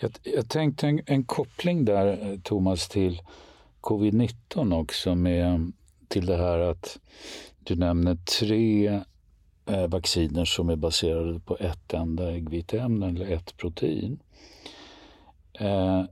Jag, 0.00 0.10
jag 0.22 0.48
tänkte 0.48 0.86
en, 0.86 1.00
en, 1.06 1.24
koppling 1.24 1.84
där, 1.84 2.06
eh, 2.06 2.40
Thomas, 2.40 2.88
till 2.88 3.22
covid-19 3.80 4.80
också 4.80 5.14
med 5.14 5.72
till 6.08 6.26
det 6.26 6.36
här 6.36 6.58
att 6.58 6.98
du 7.58 7.76
nämner 7.76 8.16
tre 8.38 9.00
eh, 9.66 9.86
vacciner 9.88 10.44
som 10.44 10.68
är 10.68 10.76
baserade 10.76 11.40
på 11.40 11.56
ett 11.60 11.94
enda 11.94 12.32
äggviteämne 12.32 13.08
eller 13.08 13.26
ett 13.26 13.56
protein. 13.56 14.18
Eh, 15.52 16.04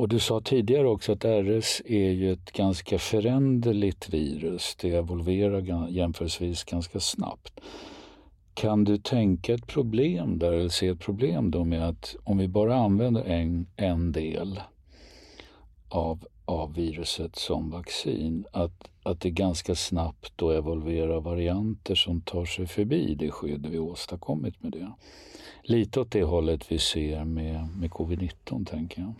och 0.00 0.08
du 0.08 0.18
sa 0.18 0.40
tidigare 0.40 0.88
också 0.88 1.12
att 1.12 1.24
RS 1.24 1.82
är 1.84 2.10
ju 2.10 2.32
ett 2.32 2.52
ganska 2.52 2.98
föränderligt 2.98 4.08
virus. 4.08 4.76
Det 4.80 4.90
evolverar 4.90 5.88
jämförelsevis 5.88 6.64
ganska 6.64 7.00
snabbt. 7.00 7.60
Kan 8.54 8.84
du 8.84 8.98
tänka 8.98 9.54
ett 9.54 9.66
problem 9.66 10.38
där, 10.38 10.52
eller 10.52 10.68
se 10.68 10.88
ett 10.88 11.00
problem 11.00 11.50
då 11.50 11.64
med 11.64 11.88
att 11.88 12.16
om 12.24 12.38
vi 12.38 12.48
bara 12.48 12.76
använder 12.76 13.24
en, 13.24 13.66
en 13.76 14.12
del 14.12 14.60
av, 15.88 16.26
av 16.44 16.74
viruset 16.74 17.36
som 17.36 17.70
vaccin, 17.70 18.44
att, 18.52 18.90
att 19.02 19.20
det 19.20 19.30
ganska 19.30 19.74
snabbt 19.74 20.32
då 20.36 20.50
evolverar 20.50 21.20
varianter 21.20 21.94
som 21.94 22.20
tar 22.20 22.44
sig 22.44 22.66
förbi 22.66 23.14
det 23.14 23.30
skydd 23.30 23.66
vi 23.66 23.78
åstadkommit 23.78 24.62
med 24.62 24.72
det. 24.72 24.92
Lite 25.62 26.00
åt 26.00 26.10
det 26.10 26.24
hållet 26.24 26.72
vi 26.72 26.78
ser 26.78 27.24
med, 27.24 27.68
med 27.76 27.90
covid-19, 27.90 28.66
tänker 28.66 29.00
jag. 29.00 29.14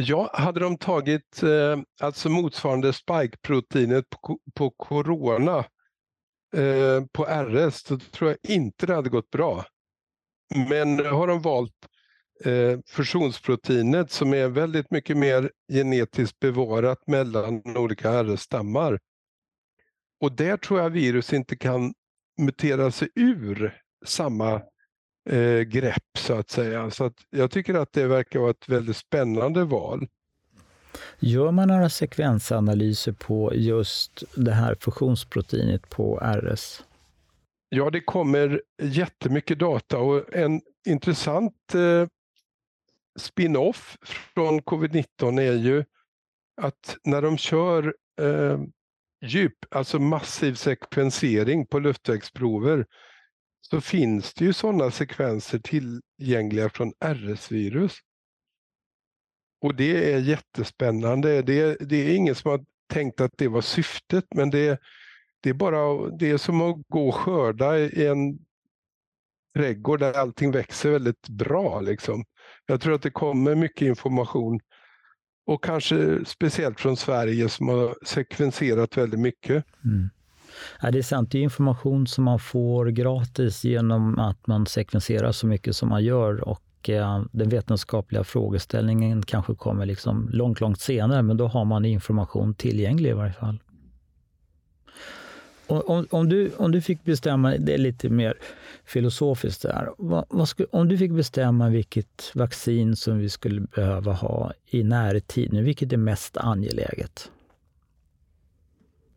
Ja, 0.00 0.30
hade 0.32 0.60
de 0.60 0.78
tagit 0.78 1.42
eh, 1.42 1.78
alltså 2.00 2.28
motsvarande 2.28 2.92
spike-proteinet 2.92 4.04
på, 4.10 4.38
på 4.54 4.70
corona 4.70 5.58
eh, 6.56 7.04
på 7.12 7.24
RS, 7.24 7.84
då 7.84 7.98
tror 7.98 8.30
jag 8.30 8.52
inte 8.52 8.86
det 8.86 8.94
hade 8.94 9.10
gått 9.10 9.30
bra. 9.30 9.64
Men 10.68 11.06
har 11.06 11.26
de 11.26 11.42
valt 11.42 11.74
eh, 12.44 12.78
fusionsproteinet 12.88 14.10
som 14.10 14.34
är 14.34 14.48
väldigt 14.48 14.90
mycket 14.90 15.16
mer 15.16 15.50
genetiskt 15.72 16.38
bevarat 16.38 17.06
mellan 17.06 17.76
olika 17.76 18.22
RS-stammar. 18.22 18.98
Och 20.20 20.32
där 20.32 20.56
tror 20.56 20.80
jag 20.80 20.90
virus 20.90 21.32
inte 21.32 21.56
kan 21.56 21.94
mutera 22.40 22.90
sig 22.90 23.08
ur 23.14 23.80
samma 24.06 24.62
eh, 25.28 25.60
grepp 25.60 26.18
så 26.18 26.34
att 26.34 26.50
säga. 26.50 26.90
Så 26.90 27.04
att 27.04 27.14
jag 27.30 27.50
tycker 27.50 27.74
att 27.74 27.92
det 27.92 28.06
verkar 28.06 28.40
vara 28.40 28.50
ett 28.50 28.68
väldigt 28.68 28.96
spännande 28.96 29.64
val. 29.64 30.08
Gör 31.18 31.50
man 31.50 31.68
några 31.68 31.88
sekvensanalyser 31.88 33.12
på 33.12 33.52
just 33.54 34.24
det 34.34 34.52
här 34.52 34.76
fusionsproteinet 34.80 35.90
på 35.90 36.18
RS? 36.22 36.84
Ja, 37.68 37.90
det 37.90 38.00
kommer 38.00 38.62
jättemycket 38.82 39.58
data 39.58 39.98
och 39.98 40.34
en 40.34 40.60
intressant 40.86 41.74
eh, 41.74 42.08
spin-off 43.18 43.96
från 44.34 44.60
covid-19 44.60 45.40
är 45.40 45.52
ju 45.52 45.84
att 46.60 46.96
när 47.04 47.22
de 47.22 47.38
kör 47.38 47.94
eh, 48.20 48.60
djup, 49.24 49.54
alltså 49.70 49.98
massiv 49.98 50.54
sekvensering 50.54 51.66
på 51.66 51.78
luftvägsprover 51.78 52.86
så 53.60 53.80
finns 53.80 54.34
det 54.34 54.44
ju 54.44 54.52
sådana 54.52 54.90
sekvenser 54.90 55.58
tillgängliga 55.58 56.68
från 56.68 56.92
RS-virus. 57.00 57.98
Och 59.60 59.74
det 59.74 60.12
är 60.12 60.18
jättespännande. 60.18 61.42
Det, 61.42 61.76
det 61.80 61.96
är 61.96 62.16
ingen 62.16 62.34
som 62.34 62.50
har 62.50 62.64
tänkt 62.88 63.20
att 63.20 63.32
det 63.38 63.48
var 63.48 63.60
syftet, 63.60 64.24
men 64.34 64.50
det, 64.50 64.80
det 65.40 65.50
är 65.50 65.54
bara 65.54 66.10
det 66.10 66.30
är 66.30 66.36
som 66.36 66.60
att 66.60 66.76
gå 66.88 67.08
och 67.08 67.14
skörda 67.14 67.78
i 67.78 68.06
en 68.06 68.38
trädgård 69.56 70.00
där 70.00 70.12
allting 70.12 70.50
växer 70.50 70.90
väldigt 70.90 71.28
bra. 71.28 71.80
Liksom. 71.80 72.24
Jag 72.66 72.80
tror 72.80 72.94
att 72.94 73.02
det 73.02 73.10
kommer 73.10 73.54
mycket 73.54 73.88
information 73.88 74.60
och 75.46 75.64
kanske 75.64 76.24
speciellt 76.24 76.80
från 76.80 76.96
Sverige 76.96 77.48
som 77.48 77.68
har 77.68 77.98
sekvenserat 78.06 78.96
väldigt 78.96 79.20
mycket. 79.20 79.64
Mm. 79.84 80.10
Ja, 80.82 80.90
det 80.90 80.98
är 80.98 81.02
sant, 81.02 81.30
det 81.30 81.38
är 81.38 81.42
information 81.42 82.06
som 82.06 82.24
man 82.24 82.38
får 82.38 82.86
gratis 82.86 83.64
genom 83.64 84.18
att 84.18 84.46
man 84.46 84.66
sekvenserar 84.66 85.32
så 85.32 85.46
mycket 85.46 85.76
som 85.76 85.88
man 85.88 86.04
gör 86.04 86.48
och 86.48 86.88
eh, 86.88 87.24
den 87.32 87.48
vetenskapliga 87.48 88.24
frågeställningen 88.24 89.22
kanske 89.22 89.54
kommer 89.54 89.86
liksom 89.86 90.28
långt, 90.32 90.60
långt 90.60 90.80
senare, 90.80 91.22
men 91.22 91.36
då 91.36 91.46
har 91.46 91.64
man 91.64 91.84
information 91.84 92.54
tillgänglig 92.54 93.10
i 93.10 93.12
varje 93.12 93.32
fall. 93.32 93.58
Om, 95.66 96.06
om, 96.10 96.28
du, 96.28 96.50
om 96.56 96.72
du 96.72 96.80
fick 96.80 97.04
bestämma, 97.04 97.50
det 97.50 97.74
är 97.74 97.78
lite 97.78 98.08
mer 98.08 98.34
filosofiskt 98.84 99.62
där. 99.62 99.90
Vad, 99.98 100.24
vad 100.28 100.48
skulle, 100.48 100.68
om 100.72 100.88
du 100.88 100.98
fick 100.98 101.12
bestämma 101.12 101.68
vilket 101.68 102.30
vaccin 102.34 102.96
som 102.96 103.18
vi 103.18 103.28
skulle 103.28 103.60
behöva 103.60 104.12
ha 104.12 104.52
i 104.66 104.82
närtid, 104.82 105.54
vilket 105.54 105.92
är 105.92 105.96
mest 105.96 106.36
angeläget? 106.36 107.30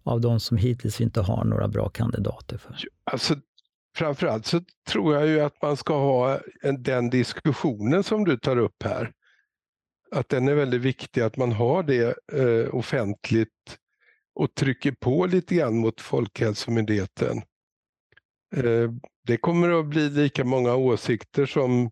Av 0.03 0.21
de 0.21 0.39
som 0.39 0.57
hittills 0.57 1.01
inte 1.01 1.21
har 1.21 1.45
några 1.45 1.67
bra 1.67 1.89
kandidater 1.89 2.57
för. 2.57 2.75
Alltså, 3.03 3.35
framförallt 3.95 4.45
så 4.45 4.61
tror 4.89 5.15
jag 5.15 5.27
ju 5.27 5.41
att 5.41 5.61
man 5.61 5.77
ska 5.77 5.97
ha 5.97 6.39
en, 6.61 6.83
den 6.83 7.09
diskussionen 7.09 8.03
som 8.03 8.25
du 8.25 8.37
tar 8.37 8.57
upp 8.57 8.83
här. 8.83 9.11
Att 10.11 10.29
den 10.29 10.47
är 10.47 10.53
väldigt 10.53 10.81
viktig, 10.81 11.21
att 11.21 11.37
man 11.37 11.51
har 11.51 11.83
det 11.83 12.15
eh, 12.33 12.75
offentligt 12.75 13.77
och 14.35 14.55
trycker 14.55 14.91
på 14.91 15.25
lite 15.25 15.55
grann 15.55 15.77
mot 15.77 16.01
Folkhälsomyndigheten. 16.01 17.37
Eh, 18.55 18.91
det 19.27 19.37
kommer 19.37 19.79
att 19.79 19.85
bli 19.85 20.09
lika 20.09 20.43
många 20.43 20.75
åsikter 20.75 21.45
som 21.45 21.91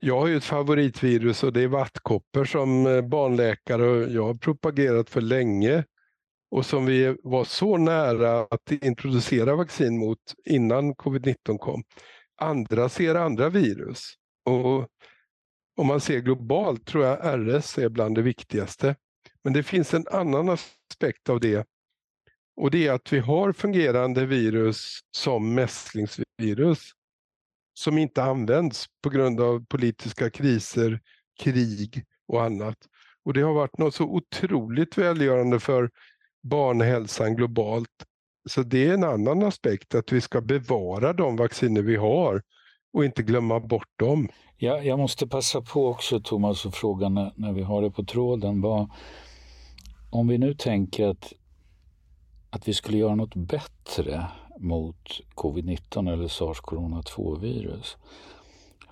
jag 0.00 0.20
har 0.20 0.26
ju 0.26 0.36
ett 0.36 0.44
favoritvirus 0.44 1.42
och 1.42 1.52
det 1.52 1.62
är 1.62 1.68
vattkoppor 1.68 2.44
som 2.44 2.86
eh, 2.86 3.00
barnläkare 3.00 3.88
och 3.88 4.12
jag 4.12 4.24
har 4.24 4.34
propagerat 4.34 5.10
för 5.10 5.20
länge 5.20 5.84
och 6.50 6.66
som 6.66 6.86
vi 6.86 7.16
var 7.22 7.44
så 7.44 7.76
nära 7.76 8.40
att 8.50 8.72
introducera 8.72 9.56
vaccin 9.56 9.98
mot 9.98 10.34
innan 10.44 10.94
covid-19 10.94 11.58
kom. 11.58 11.84
Andra 12.40 12.88
ser 12.88 13.14
andra 13.14 13.48
virus. 13.48 14.14
Och 14.44 14.88
om 15.76 15.86
man 15.86 16.00
ser 16.00 16.18
globalt 16.18 16.86
tror 16.86 17.04
jag 17.04 17.18
RS 17.22 17.78
är 17.78 17.88
bland 17.88 18.14
det 18.14 18.22
viktigaste. 18.22 18.96
Men 19.44 19.52
det 19.52 19.62
finns 19.62 19.94
en 19.94 20.06
annan 20.10 20.48
aspekt 20.48 21.28
av 21.28 21.40
det 21.40 21.66
och 22.60 22.70
det 22.70 22.86
är 22.86 22.92
att 22.92 23.12
vi 23.12 23.18
har 23.18 23.52
fungerande 23.52 24.26
virus 24.26 25.00
som 25.10 25.54
mässlingsvirus 25.54 26.92
som 27.74 27.98
inte 27.98 28.22
används 28.22 28.86
på 29.02 29.10
grund 29.10 29.40
av 29.40 29.66
politiska 29.66 30.30
kriser, 30.30 31.00
krig 31.42 32.04
och 32.28 32.42
annat. 32.42 32.76
Och 33.24 33.32
det 33.32 33.40
har 33.40 33.54
varit 33.54 33.78
något 33.78 33.94
så 33.94 34.04
otroligt 34.04 34.98
välgörande 34.98 35.60
för 35.60 35.90
barnhälsan 36.42 37.36
globalt. 37.36 38.04
Så 38.48 38.62
det 38.62 38.86
är 38.86 38.94
en 38.94 39.04
annan 39.04 39.42
aspekt, 39.42 39.94
att 39.94 40.12
vi 40.12 40.20
ska 40.20 40.40
bevara 40.40 41.12
de 41.12 41.36
vacciner 41.36 41.82
vi 41.82 41.96
har 41.96 42.42
och 42.92 43.04
inte 43.04 43.22
glömma 43.22 43.60
bort 43.60 43.98
dem. 43.98 44.28
Ja, 44.56 44.82
jag 44.82 44.98
måste 44.98 45.26
passa 45.26 45.62
på 45.62 45.88
också 45.88 46.20
Thomas 46.20 46.66
och 46.66 46.74
fråga 46.74 47.08
när, 47.08 47.32
när 47.36 47.52
vi 47.52 47.62
har 47.62 47.82
det 47.82 47.90
på 47.90 48.04
tråden. 48.04 48.60
Vad, 48.60 48.90
om 50.10 50.28
vi 50.28 50.38
nu 50.38 50.54
tänker 50.54 51.08
att, 51.08 51.32
att 52.50 52.68
vi 52.68 52.74
skulle 52.74 52.98
göra 52.98 53.14
något 53.14 53.34
bättre 53.34 54.26
mot 54.58 55.20
covid-19 55.34 56.12
eller 56.12 56.28
sars-corona-2-virus. 56.28 57.96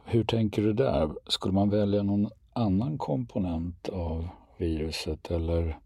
Hur 0.05 0.25
tänker 0.25 0.63
du 0.63 0.73
där? 0.73 1.11
Skulle 1.27 1.55
man 1.55 1.71
välja 1.71 2.03
någon 2.03 2.31
annan 2.53 2.99
komponent 2.99 3.89
av 3.89 4.29
viruset 4.57 5.31
eller 5.31 5.79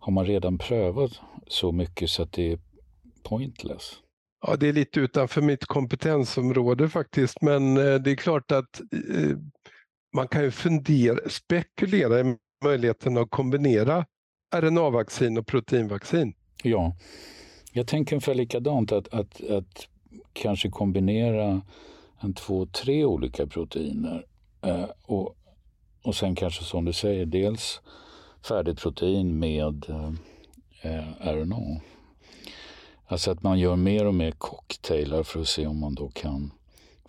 har 0.00 0.12
man 0.12 0.26
redan 0.26 0.58
prövat 0.58 1.20
så 1.46 1.72
mycket 1.72 2.10
så 2.10 2.22
att 2.22 2.32
det 2.32 2.52
är 2.52 2.58
pointless? 3.22 3.92
Ja, 4.46 4.56
det 4.56 4.68
är 4.68 4.72
lite 4.72 5.00
utanför 5.00 5.42
mitt 5.42 5.66
kompetensområde 5.66 6.88
faktiskt, 6.88 7.42
men 7.42 7.76
eh, 7.76 7.94
det 7.94 8.10
är 8.10 8.16
klart 8.16 8.52
att 8.52 8.80
eh, 8.80 9.36
man 10.14 10.28
kan 10.28 10.42
ju 10.42 10.50
fundera, 10.50 11.28
spekulera 11.28 12.20
i 12.20 12.36
möjligheten 12.64 13.18
att 13.18 13.30
kombinera 13.30 14.06
RNA-vaccin 14.54 15.38
och 15.38 15.46
proteinvaccin. 15.46 16.34
Ja, 16.62 16.96
jag 17.72 17.86
tänker 17.86 18.16
ungefär 18.16 18.34
likadant, 18.34 18.92
att, 18.92 19.14
att, 19.14 19.50
att 19.50 19.88
kanske 20.32 20.70
kombinera 20.70 21.62
en 22.20 22.34
två, 22.34 22.66
tre 22.66 23.04
olika 23.04 23.46
proteiner 23.46 24.26
eh, 24.62 24.86
och, 25.02 25.36
och 26.02 26.14
sen 26.14 26.34
kanske 26.34 26.64
som 26.64 26.84
du 26.84 26.92
säger, 26.92 27.26
dels 27.26 27.80
färdigt 28.46 28.80
protein 28.80 29.38
med 29.38 29.84
eh, 29.88 30.12
eh 30.82 31.34
RNA. 31.34 31.80
Alltså 33.06 33.30
att 33.30 33.42
man 33.42 33.58
gör 33.58 33.76
mer 33.76 34.06
och 34.06 34.14
mer 34.14 34.30
cocktailar 34.30 35.22
för 35.22 35.40
att 35.40 35.48
se 35.48 35.66
om 35.66 35.80
man 35.80 35.94
då 35.94 36.10
kan 36.10 36.52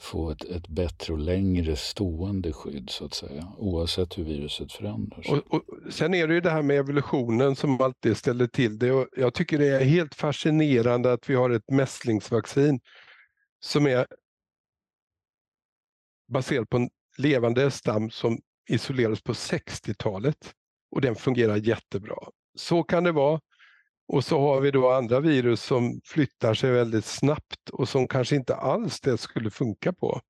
få 0.02 0.32
ett, 0.32 0.44
ett 0.44 0.68
bättre 0.68 1.14
och 1.14 1.20
längre 1.20 1.76
stående 1.76 2.54
skydd 2.54 2.90
så 2.90 3.06
att 3.06 3.14
säga, 3.14 3.54
oavsett 3.58 4.18
hur 4.18 4.24
viruset 4.24 4.72
förändras. 4.72 5.30
Och, 5.30 5.54
och, 5.54 5.64
sen 5.92 6.14
är 6.14 6.28
det 6.28 6.34
ju 6.34 6.42
det 6.42 6.50
här 6.50 6.62
med 6.62 6.78
evolutionen 6.78 7.56
som 7.56 7.82
alltid 7.82 8.18
ställer 8.18 8.48
till 8.48 8.80
det. 8.80 8.92
Och 8.92 9.08
jag 9.18 9.34
tycker 9.34 9.58
det 9.58 9.68
är 9.68 9.86
helt 9.86 10.16
fascinerande 10.16 11.14
att 11.14 11.30
vi 11.30 11.36
har 11.36 11.50
ett 11.50 11.72
mässlingsvaccin 11.72 12.80
som 13.60 13.88
är 13.88 14.08
baserat 16.28 16.70
på 16.70 16.78
en 16.78 16.90
levande 17.18 17.72
stam 17.72 18.10
som 18.10 18.40
isolerades 18.70 19.22
på 19.22 19.34
60-talet 19.34 20.54
och 20.92 21.02
den 21.02 21.16
fungerar 21.16 21.56
jättebra. 21.56 22.18
Så 22.56 22.84
kan 22.84 23.04
det 23.04 23.12
vara. 23.12 23.40
Och 24.08 24.24
så 24.24 24.40
har 24.40 24.62
vi 24.62 24.72
då 24.72 24.92
andra 24.92 25.20
virus 25.20 25.64
som 25.64 26.02
flyttar 26.06 26.54
sig 26.54 26.72
väldigt 26.72 27.06
snabbt 27.06 27.70
och 27.72 27.90
som 27.90 28.08
kanske 28.08 28.36
inte 28.36 28.56
alls 28.56 29.00
det 29.00 29.18
skulle 29.18 29.50
funka 29.52 29.94
på. 29.94 30.22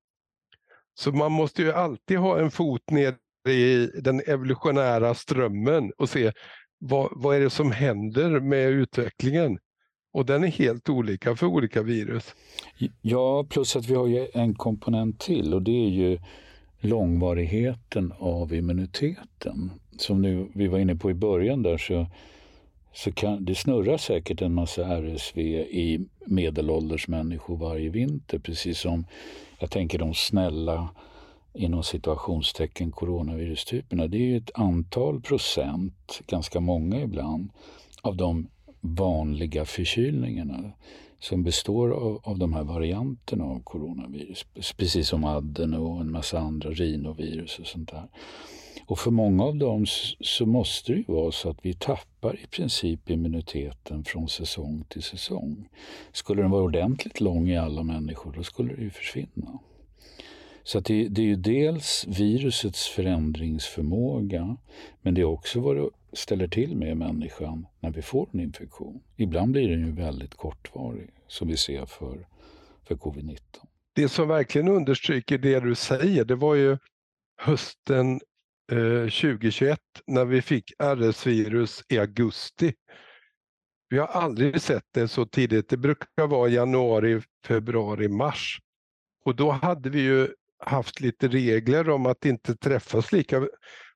Så 0.94 1.12
man 1.12 1.32
måste 1.32 1.62
ju 1.62 1.72
alltid 1.72 2.18
ha 2.18 2.38
en 2.38 2.50
fot 2.50 2.90
ner 2.90 3.14
i 3.48 3.86
den 3.86 4.20
evolutionära 4.26 5.14
strömmen 5.14 5.92
och 5.98 6.08
se 6.08 6.32
vad, 6.78 7.12
vad 7.12 7.36
är 7.36 7.40
det 7.40 7.50
som 7.50 7.70
händer 7.72 8.40
med 8.40 8.70
utvecklingen. 8.70 9.58
Och 10.12 10.26
den 10.26 10.44
är 10.44 10.48
helt 10.48 10.88
olika 10.88 11.36
för 11.36 11.46
olika 11.46 11.82
virus. 11.82 12.34
Ja, 13.00 13.46
plus 13.50 13.76
att 13.76 13.86
vi 13.86 13.94
har 13.94 14.36
en 14.36 14.54
komponent 14.54 15.20
till 15.20 15.54
och 15.54 15.62
det 15.62 15.84
är 15.86 15.88
ju 15.88 16.18
långvarigheten 16.82 18.12
av 18.18 18.54
immuniteten. 18.54 19.70
Som 19.96 20.22
nu, 20.22 20.48
vi 20.54 20.66
var 20.66 20.78
inne 20.78 20.96
på 20.96 21.10
i 21.10 21.14
början 21.14 21.62
där 21.62 21.78
så 21.78 22.06
så 22.94 23.12
kan, 23.12 23.44
det 23.44 23.54
snurrar 23.54 23.96
säkert 23.96 24.42
en 24.42 24.54
massa 24.54 24.82
RSV 24.82 25.40
i 25.56 26.06
medelålders 26.26 27.08
människor 27.08 27.56
varje 27.56 27.88
vinter. 27.88 28.38
Precis 28.38 28.78
som 28.78 29.06
jag 29.58 29.70
tänker 29.70 29.98
de 29.98 30.14
snälla 30.14 30.88
inom 31.54 31.82
situationstecken 31.82 32.90
coronavirustyperna. 32.90 34.06
Det 34.06 34.16
är 34.16 34.26
ju 34.26 34.36
ett 34.36 34.50
antal 34.54 35.20
procent, 35.20 36.20
ganska 36.26 36.60
många 36.60 37.00
ibland, 37.00 37.50
av 38.02 38.16
de 38.16 38.48
vanliga 38.80 39.64
förkylningarna 39.64 40.72
som 41.22 41.42
består 41.42 41.90
av, 41.90 42.20
av 42.24 42.38
de 42.38 42.52
här 42.52 42.64
varianterna 42.64 43.44
av 43.44 43.62
coronavirus. 43.62 44.46
Precis 44.76 45.08
som 45.08 45.24
adeno 45.24 45.94
och 45.94 46.00
en 46.00 46.10
massa 46.10 46.38
andra 46.38 46.70
rinovirus 46.70 47.58
och 47.58 47.66
sånt 47.66 47.90
där. 47.90 48.08
Och 48.86 48.98
för 48.98 49.10
många 49.10 49.44
av 49.44 49.56
dem 49.56 49.86
så 50.20 50.46
måste 50.46 50.92
det 50.92 50.98
ju 50.98 51.04
vara 51.06 51.32
så 51.32 51.50
att 51.50 51.58
vi 51.62 51.74
tappar 51.74 52.40
i 52.40 52.46
princip 52.46 53.10
immuniteten 53.10 54.04
från 54.04 54.28
säsong 54.28 54.84
till 54.88 55.02
säsong. 55.02 55.68
Skulle 56.12 56.42
den 56.42 56.50
vara 56.50 56.62
ordentligt 56.62 57.20
lång 57.20 57.48
i 57.48 57.56
alla 57.56 57.82
människor, 57.82 58.32
då 58.36 58.42
skulle 58.42 58.74
det 58.74 58.82
ju 58.82 58.90
försvinna. 58.90 59.58
Så 60.64 60.80
det, 60.80 61.08
det, 61.08 61.22
är 61.22 61.26
ju 61.26 61.36
dels 61.36 62.06
virusets 62.08 62.88
förändringsförmåga, 62.88 64.56
men 65.02 65.14
det 65.14 65.20
är 65.20 65.24
också 65.24 65.60
vad 65.60 65.76
det 65.76 65.90
ställer 66.12 66.48
till 66.48 66.76
med 66.76 66.96
människan 66.96 67.66
när 67.80 67.90
vi 67.90 68.02
får 68.02 68.28
en 68.32 68.40
infektion. 68.40 69.02
Ibland 69.16 69.52
blir 69.52 69.68
den 69.68 69.86
ju 69.86 69.92
väldigt 69.92 70.34
kortvarig, 70.34 71.10
som 71.26 71.48
vi 71.48 71.56
ser 71.56 71.86
för, 71.86 72.26
för 72.88 72.94
covid-19. 72.94 73.38
Det 73.92 74.08
som 74.08 74.28
verkligen 74.28 74.68
understryker 74.68 75.38
det 75.38 75.60
du 75.60 75.74
säger, 75.74 76.24
det 76.24 76.34
var 76.34 76.54
ju 76.54 76.78
hösten 77.36 78.20
eh, 78.72 79.02
2021 79.02 79.80
när 80.06 80.24
vi 80.24 80.42
fick 80.42 80.72
RS-virus 80.78 81.82
i 81.88 81.98
augusti. 81.98 82.74
Vi 83.88 83.98
har 83.98 84.06
aldrig 84.06 84.60
sett 84.60 84.86
det 84.94 85.08
så 85.08 85.26
tidigt. 85.26 85.68
Det 85.68 85.76
brukar 85.76 86.26
vara 86.26 86.48
januari, 86.48 87.22
februari, 87.46 88.08
mars. 88.08 88.58
Och 89.24 89.36
då 89.36 89.50
hade 89.50 89.90
vi 89.90 90.00
ju 90.00 90.28
haft 90.58 91.00
lite 91.00 91.28
regler 91.28 91.90
om 91.90 92.06
att 92.06 92.24
inte 92.24 92.56
träffas 92.56 93.12
lika 93.12 93.48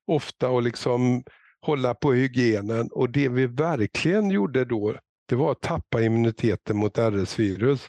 ofta 0.05 0.49
och 0.49 0.61
liksom 0.61 1.23
hålla 1.61 1.93
på 1.93 2.13
hygienen. 2.13 2.89
Och 2.91 3.09
det 3.09 3.29
vi 3.29 3.47
verkligen 3.47 4.29
gjorde 4.29 4.65
då, 4.65 4.95
det 5.25 5.35
var 5.35 5.51
att 5.51 5.61
tappa 5.61 6.01
immuniteten 6.01 6.77
mot 6.77 6.97
RS-virus. 6.97 7.87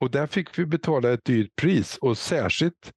Och 0.00 0.10
där 0.10 0.26
fick 0.26 0.58
vi 0.58 0.66
betala 0.66 1.12
ett 1.12 1.24
dyrt 1.24 1.56
pris 1.56 1.96
och 1.96 2.18
särskilt 2.18 2.92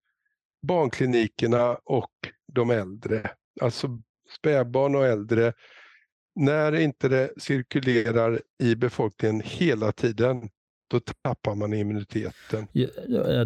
barnklinikerna 0.68 1.76
och 1.86 2.12
de 2.54 2.70
äldre. 2.70 3.32
Alltså 3.62 4.02
spädbarn 4.38 4.96
och 4.96 5.06
äldre. 5.06 5.54
När 6.36 6.76
inte 6.76 7.10
det 7.10 7.34
cirkulerar 7.38 8.42
i 8.64 8.76
befolkningen 8.76 9.42
hela 9.46 9.92
tiden, 9.92 10.50
då 10.90 11.00
tappar 11.00 11.56
man 11.56 11.74
immuniteten. 11.74 12.68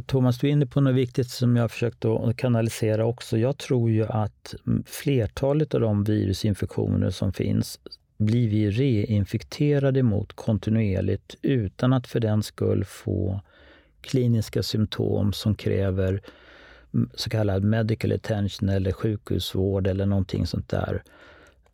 Thomas, 0.06 0.38
du 0.40 0.48
är 0.48 0.52
inne 0.52 0.66
på 0.66 0.82
något 0.82 0.96
viktigt 0.96 1.30
som 1.30 1.56
jag 1.56 1.72
försökt 1.72 2.06
att 2.06 2.38
kanalisera 2.38 3.06
också. 3.06 3.38
Jag 3.38 3.58
tror 3.58 3.92
ju 3.92 4.06
att 4.06 4.56
mm, 4.68 4.84
flertalet 4.88 5.74
av 5.74 5.82
de 5.82 6.04
virusinfektioner 6.04 7.10
som 7.10 7.34
finns 7.34 7.80
blir 8.18 8.50
vi 8.50 8.72
reinfekterade 8.72 10.04
mot 10.04 10.34
kontinuerligt 10.34 11.36
utan 11.42 11.94
att 11.94 12.08
för 12.08 12.20
den 12.20 12.44
skull 12.44 12.86
få 12.86 13.42
kliniska 14.02 14.64
symptom 14.64 15.34
som 15.34 15.56
kräver 15.56 16.22
mm, 16.94 17.10
så 17.14 17.30
kallad 17.30 17.64
medical 17.64 18.12
attention 18.12 18.70
eller 18.70 18.92
sjukhusvård 18.92 19.88
eller 19.88 20.06
någonting 20.06 20.48
sånt 20.48 20.70
där. 20.70 21.04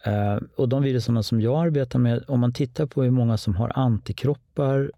Eh, 0.04 0.38
och 0.56 0.70
de 0.70 0.84
viruserna 0.84 1.24
som 1.24 1.42
jag 1.42 1.66
arbetar 1.66 2.00
med, 2.00 2.24
om 2.28 2.40
man 2.40 2.54
tittar 2.54 2.86
på 2.86 3.04
hur 3.04 3.12
många 3.12 3.38
som 3.38 3.56
har 3.56 3.72
antikroppar 3.76 4.92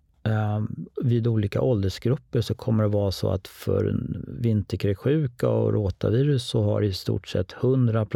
vid 1.02 1.28
olika 1.28 1.62
åldersgrupper 1.62 2.42
så 2.42 2.54
kommer 2.54 2.84
det 2.84 2.90
vara 2.90 3.12
så 3.12 3.30
att 3.30 3.48
för 3.48 3.96
vinterkräksjuka 4.28 5.50
och 5.50 5.74
rotavirus 5.74 6.44
så 6.44 6.64
har 6.64 6.82
i 6.82 6.94
stort 6.94 7.28
sett 7.28 7.54
100 7.54 8.08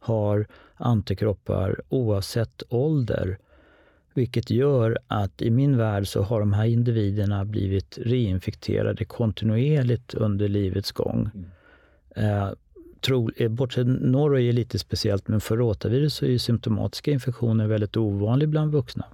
har 0.00 0.46
antikroppar 0.76 1.80
oavsett 1.88 2.62
ålder 2.68 3.38
Vilket 4.14 4.50
gör 4.50 4.98
att 5.06 5.42
i 5.42 5.50
min 5.50 5.76
värld 5.76 6.06
så 6.06 6.22
har 6.22 6.40
de 6.40 6.52
här 6.52 6.64
individerna 6.64 7.44
blivit 7.44 7.98
reinfekterade 8.02 9.04
kontinuerligt 9.04 10.14
under 10.14 10.48
livets 10.48 10.92
gång. 10.92 11.30
Mm. 11.34 11.50
Eh, 12.16 12.50
tro, 13.00 13.30
bortsett 13.48 13.86
Norway 13.86 14.48
är 14.48 14.52
lite 14.52 14.78
speciellt, 14.78 15.28
men 15.28 15.40
för 15.40 15.56
rotavirus 15.56 16.14
så 16.14 16.24
är 16.24 16.30
ju 16.30 16.38
symptomatiska 16.38 17.10
infektioner 17.10 17.66
väldigt 17.66 17.96
ovanliga 17.96 18.48
bland 18.48 18.72
vuxna. 18.72 19.04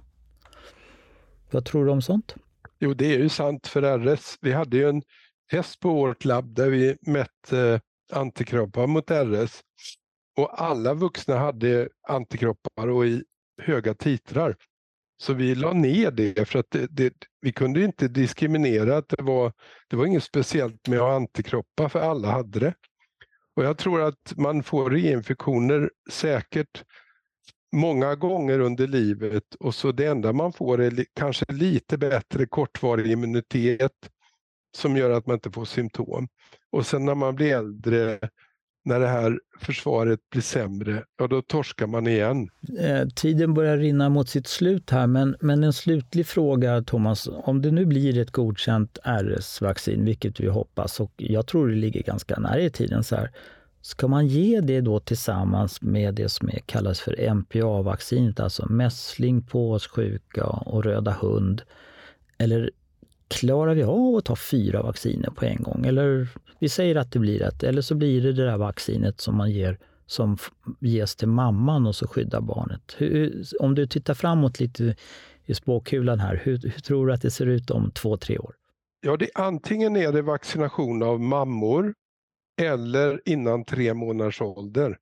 Vad 1.51 1.65
tror 1.65 1.85
du 1.85 1.91
om 1.91 2.01
sånt? 2.01 2.35
Jo, 2.79 2.93
det 2.93 3.13
är 3.13 3.19
ju 3.19 3.29
sant 3.29 3.67
för 3.67 3.97
RS. 3.97 4.37
Vi 4.41 4.51
hade 4.51 4.77
ju 4.77 4.89
en 4.89 5.01
test 5.51 5.79
på 5.79 5.89
vårt 5.89 6.25
labb 6.25 6.55
där 6.55 6.69
vi 6.69 6.97
mätte 7.01 7.59
eh, 7.59 7.79
antikroppar 8.17 8.87
mot 8.87 9.11
RS 9.11 9.61
och 10.37 10.61
alla 10.61 10.93
vuxna 10.93 11.37
hade 11.37 11.89
antikroppar 12.07 12.87
och 12.87 13.05
i 13.05 13.23
höga 13.61 13.93
titrar. 13.93 14.55
Så 15.17 15.33
vi 15.33 15.55
la 15.55 15.73
ner 15.73 16.11
det 16.11 16.47
för 16.47 16.59
att 16.59 16.71
det, 16.71 16.87
det, 16.87 17.13
vi 17.41 17.51
kunde 17.51 17.83
inte 17.83 18.07
diskriminera 18.07 18.97
att 18.97 19.09
det 19.09 19.23
var, 19.23 19.53
det 19.89 19.95
var 19.95 20.05
inget 20.05 20.23
speciellt 20.23 20.87
med 20.87 20.99
att 20.99 21.05
ha 21.05 21.15
antikroppar 21.15 21.89
för 21.89 21.99
alla 21.99 22.31
hade 22.31 22.59
det. 22.59 22.73
Och 23.55 23.63
jag 23.63 23.77
tror 23.77 24.01
att 24.01 24.33
man 24.37 24.63
får 24.63 24.89
reinfektioner 24.89 25.91
säkert 26.11 26.83
många 27.71 28.15
gånger 28.15 28.59
under 28.59 28.87
livet 28.87 29.55
och 29.59 29.75
så 29.75 29.91
det 29.91 30.05
enda 30.05 30.33
man 30.33 30.53
får 30.53 30.81
är 30.81 31.05
kanske 31.13 31.45
lite 31.49 31.97
bättre 31.97 32.45
kortvarig 32.45 33.11
immunitet 33.11 34.09
som 34.77 34.97
gör 34.97 35.09
att 35.09 35.27
man 35.27 35.33
inte 35.33 35.51
får 35.51 35.65
symptom. 35.65 36.27
Och 36.71 36.85
sen 36.85 37.05
när 37.05 37.15
man 37.15 37.35
blir 37.35 37.55
äldre 37.55 38.19
när 38.85 38.99
det 38.99 39.07
här 39.07 39.39
försvaret 39.59 40.19
blir 40.29 40.41
sämre, 40.41 41.03
ja 41.17 41.27
då 41.27 41.41
torskar 41.41 41.87
man 41.87 42.07
igen. 42.07 42.49
Eh, 42.79 43.07
tiden 43.07 43.53
börjar 43.53 43.77
rinna 43.77 44.09
mot 44.09 44.29
sitt 44.29 44.47
slut 44.47 44.89
här, 44.89 45.07
men, 45.07 45.35
men 45.39 45.63
en 45.63 45.73
slutlig 45.73 46.27
fråga 46.27 46.81
Thomas. 46.81 47.29
Om 47.31 47.61
det 47.61 47.71
nu 47.71 47.85
blir 47.85 48.17
ett 48.17 48.31
godkänt 48.31 48.97
RS-vaccin, 49.03 50.05
vilket 50.05 50.39
vi 50.39 50.47
hoppas, 50.47 50.99
och 50.99 51.11
jag 51.17 51.47
tror 51.47 51.67
det 51.67 51.75
ligger 51.75 52.03
ganska 52.03 52.39
nära 52.39 52.59
i 52.59 52.69
tiden, 52.69 53.03
så 53.03 53.15
här, 53.15 53.31
ska 53.81 54.07
man 54.07 54.27
ge 54.27 54.61
det 54.61 54.81
då 54.81 54.99
tillsammans 54.99 55.81
med 55.81 56.13
det 56.15 56.29
som 56.29 56.49
kallas 56.65 56.99
för 56.99 57.15
MPA-vaccinet, 57.19 58.39
alltså 58.39 58.65
mässling, 58.69 59.41
påssjuka 59.41 60.45
och 60.45 60.83
röda 60.83 61.11
hund? 61.11 61.61
Eller 62.37 62.71
klarar 63.27 63.75
vi 63.75 63.83
av 63.83 64.15
att 64.15 64.25
ta 64.25 64.35
fyra 64.35 64.81
vacciner 64.81 65.29
på 65.29 65.45
en 65.45 65.63
gång? 65.63 65.85
Eller 65.85 66.27
vi 66.59 66.69
säger 66.69 66.95
att 66.95 67.11
det 67.11 67.19
blir 67.19 67.41
ett, 67.41 67.63
eller 67.63 67.81
så 67.81 67.95
blir 67.95 68.21
det 68.21 68.33
det 68.33 68.45
där 68.45 68.57
vaccinet 68.57 69.21
som 69.21 69.37
man 69.37 69.51
ger 69.51 69.77
som 70.05 70.37
ges 70.79 71.15
till 71.15 71.27
mamman 71.27 71.87
och 71.87 71.95
så 71.95 72.07
skyddar 72.07 72.41
barnet. 72.41 72.95
Hur, 72.97 73.43
om 73.59 73.75
du 73.75 73.87
tittar 73.87 74.13
framåt 74.13 74.59
lite 74.59 74.95
i 75.45 75.53
spåkulan 75.53 76.19
här, 76.19 76.41
hur, 76.43 76.57
hur, 76.57 76.81
tror 76.81 77.07
du 77.07 77.13
att 77.13 77.21
det 77.21 77.31
ser 77.31 77.45
ut 77.45 77.71
om 77.71 77.91
två, 77.91 78.17
tre 78.17 78.37
år? 78.37 78.55
Ja, 79.01 79.17
det, 79.17 79.29
antingen 79.35 79.95
är 79.95 80.11
det 80.11 80.21
vaccination 80.21 81.03
av 81.03 81.19
mammor 81.19 81.93
eller 82.67 83.21
innan 83.25 83.65
tre 83.65 83.93
månaders 83.93 84.41
ålder. 84.41 84.97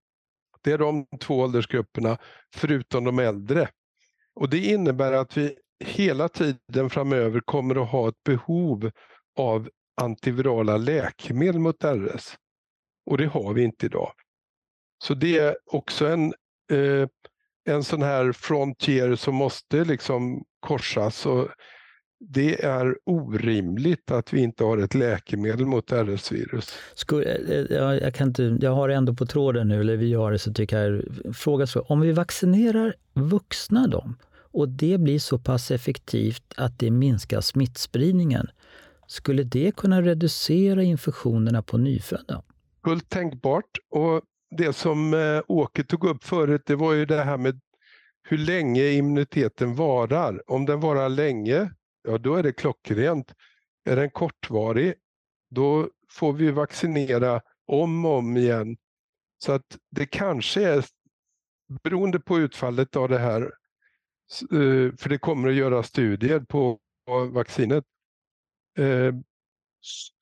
Det 0.62 0.72
är 0.72 0.78
de 0.78 1.06
två 1.20 1.40
åldersgrupperna, 1.40 2.18
förutom 2.56 3.04
de 3.04 3.20
äldre. 3.20 3.70
Och 4.36 4.50
Det 4.50 4.66
innebär 4.66 5.12
att 5.12 5.38
vi 5.38 5.58
hela 5.86 6.30
tiden 6.30 6.90
framöver 6.90 7.40
kommer 7.40 7.84
att 7.84 7.90
ha 7.90 8.10
ett 8.10 8.24
behov 8.24 8.92
av 9.38 9.70
antivirala 10.02 10.78
läkemedel 10.78 11.60
mot 11.60 11.84
RS. 11.84 12.36
Och 13.06 13.18
det 13.18 13.26
har 13.26 13.54
vi 13.54 13.64
inte 13.64 13.86
idag. 13.86 14.12
Så 15.04 15.14
det 15.14 15.38
är 15.38 15.58
också 15.66 16.08
en, 16.08 16.34
eh, 16.72 17.08
en 17.66 17.84
sån 17.84 18.02
här 18.02 18.32
frontier 18.32 19.16
som 19.16 19.36
måste 19.36 19.86
liksom 19.86 20.44
korsas. 20.60 21.26
Och 21.26 21.48
det 22.20 22.64
är 22.64 22.98
orimligt 23.06 24.12
att 24.12 24.34
vi 24.34 24.42
inte 24.42 24.64
har 24.64 24.78
ett 24.78 24.94
läkemedel 24.94 25.66
mot 25.66 25.92
RS-virus. 25.92 26.78
Eh, 27.12 27.18
eh, 27.20 27.66
jag, 27.70 28.02
jag, 28.02 28.14
kan 28.14 28.28
inte, 28.28 28.58
jag 28.62 28.72
har 28.72 28.90
ändå 28.90 29.14
på 29.14 29.26
tråden 29.26 29.68
nu, 29.68 29.82
eller 29.82 29.98
vi 29.98 30.14
har 30.14 30.32
det, 30.32 30.40
så 30.40 30.54
tycker 30.54 30.78
jag 30.78 31.04
fråga 31.36 31.68
så. 31.68 31.82
Om 31.82 32.02
vi 32.02 32.12
vaccinerar 32.12 32.96
vuxna 33.14 33.88
dem 33.88 34.18
och 34.52 34.70
det 34.70 35.00
blir 35.00 35.20
så 35.20 35.40
pass 35.40 35.72
effektivt 35.72 36.54
att 36.58 36.80
det 36.80 36.92
minskar 36.92 37.42
smittspridningen, 37.42 38.48
skulle 39.08 39.44
det 39.44 39.76
kunna 39.76 40.02
reducera 40.02 40.84
infektionerna 40.84 41.62
på 41.62 41.78
nyfödda? 41.78 42.44
Fullt 42.84 43.10
tänkbart. 43.10 43.78
Och 43.90 44.22
det 44.58 44.74
som 44.74 45.14
eh, 45.14 45.42
Åke 45.48 45.84
tog 45.84 46.06
upp 46.06 46.24
förut, 46.24 46.62
det 46.66 46.76
var 46.76 46.94
ju 46.94 47.06
det 47.06 47.24
här 47.24 47.38
med 47.38 47.60
hur 48.24 48.38
länge 48.38 48.90
immuniteten 48.90 49.76
varar. 49.76 50.52
Om 50.52 50.66
den 50.66 50.80
varar 50.80 51.10
länge, 51.10 51.72
ja 52.04 52.18
då 52.18 52.36
är 52.36 52.44
det 52.44 52.54
klockrent. 52.54 53.34
Är 53.86 53.96
den 53.96 54.10
kortvarig, 54.10 54.94
då 55.50 55.90
får 56.12 56.34
vi 56.34 56.52
vaccinera 56.52 57.42
om 57.66 58.06
och 58.06 58.18
om 58.18 58.38
igen. 58.38 58.78
Så 59.38 59.52
att 59.52 59.78
det 59.92 60.06
kanske 60.06 60.68
är, 60.68 60.86
beroende 61.84 62.20
på 62.20 62.40
utfallet 62.40 62.96
av 62.96 63.10
det 63.10 63.20
här, 63.20 63.42
eh, 63.42 64.96
för 64.98 65.10
det 65.10 65.18
kommer 65.18 65.48
att 65.50 65.56
göra 65.56 65.84
studier 65.84 66.40
på 66.40 66.80
vaccinet, 67.32 67.84
eh, 68.78 69.14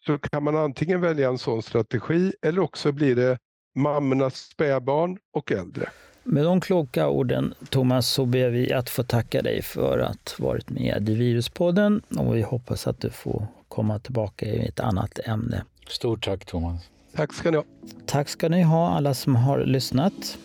så 0.05 0.17
kan 0.17 0.43
man 0.43 0.55
antingen 0.55 1.01
välja 1.01 1.29
en 1.29 1.37
sån 1.37 1.63
strategi 1.63 2.33
eller 2.41 2.61
också 2.61 2.91
blir 2.91 3.15
det 3.15 3.39
mammornas 3.75 4.35
spädbarn 4.35 5.19
och 5.33 5.51
äldre. 5.51 5.89
Med 6.29 6.43
de 6.43 6.61
kloka 6.61 7.07
orden, 7.07 7.53
Thomas, 7.69 8.07
så 8.07 8.25
ber 8.25 8.49
vi 8.49 8.73
att 8.73 8.89
få 8.89 9.03
tacka 9.03 9.41
dig 9.41 9.61
för 9.61 9.99
att 9.99 10.35
varit 10.39 10.69
med 10.69 11.09
i 11.09 11.15
Viruspodden 11.15 12.01
och 12.17 12.35
vi 12.35 12.41
hoppas 12.41 12.87
att 12.87 13.01
du 13.01 13.09
får 13.09 13.47
komma 13.67 13.99
tillbaka 13.99 14.45
i 14.45 14.67
ett 14.67 14.79
annat 14.79 15.19
ämne. 15.25 15.63
Stort 15.87 16.25
tack, 16.25 16.45
Thomas. 16.45 16.81
Tack 17.15 17.33
ska 17.33 17.51
ni 17.51 17.57
ha. 17.57 17.63
Tack 18.05 18.29
ska 18.29 18.49
ni 18.49 18.61
ha, 18.61 18.89
alla 18.89 19.13
som 19.13 19.35
har 19.35 19.65
lyssnat. 19.65 20.37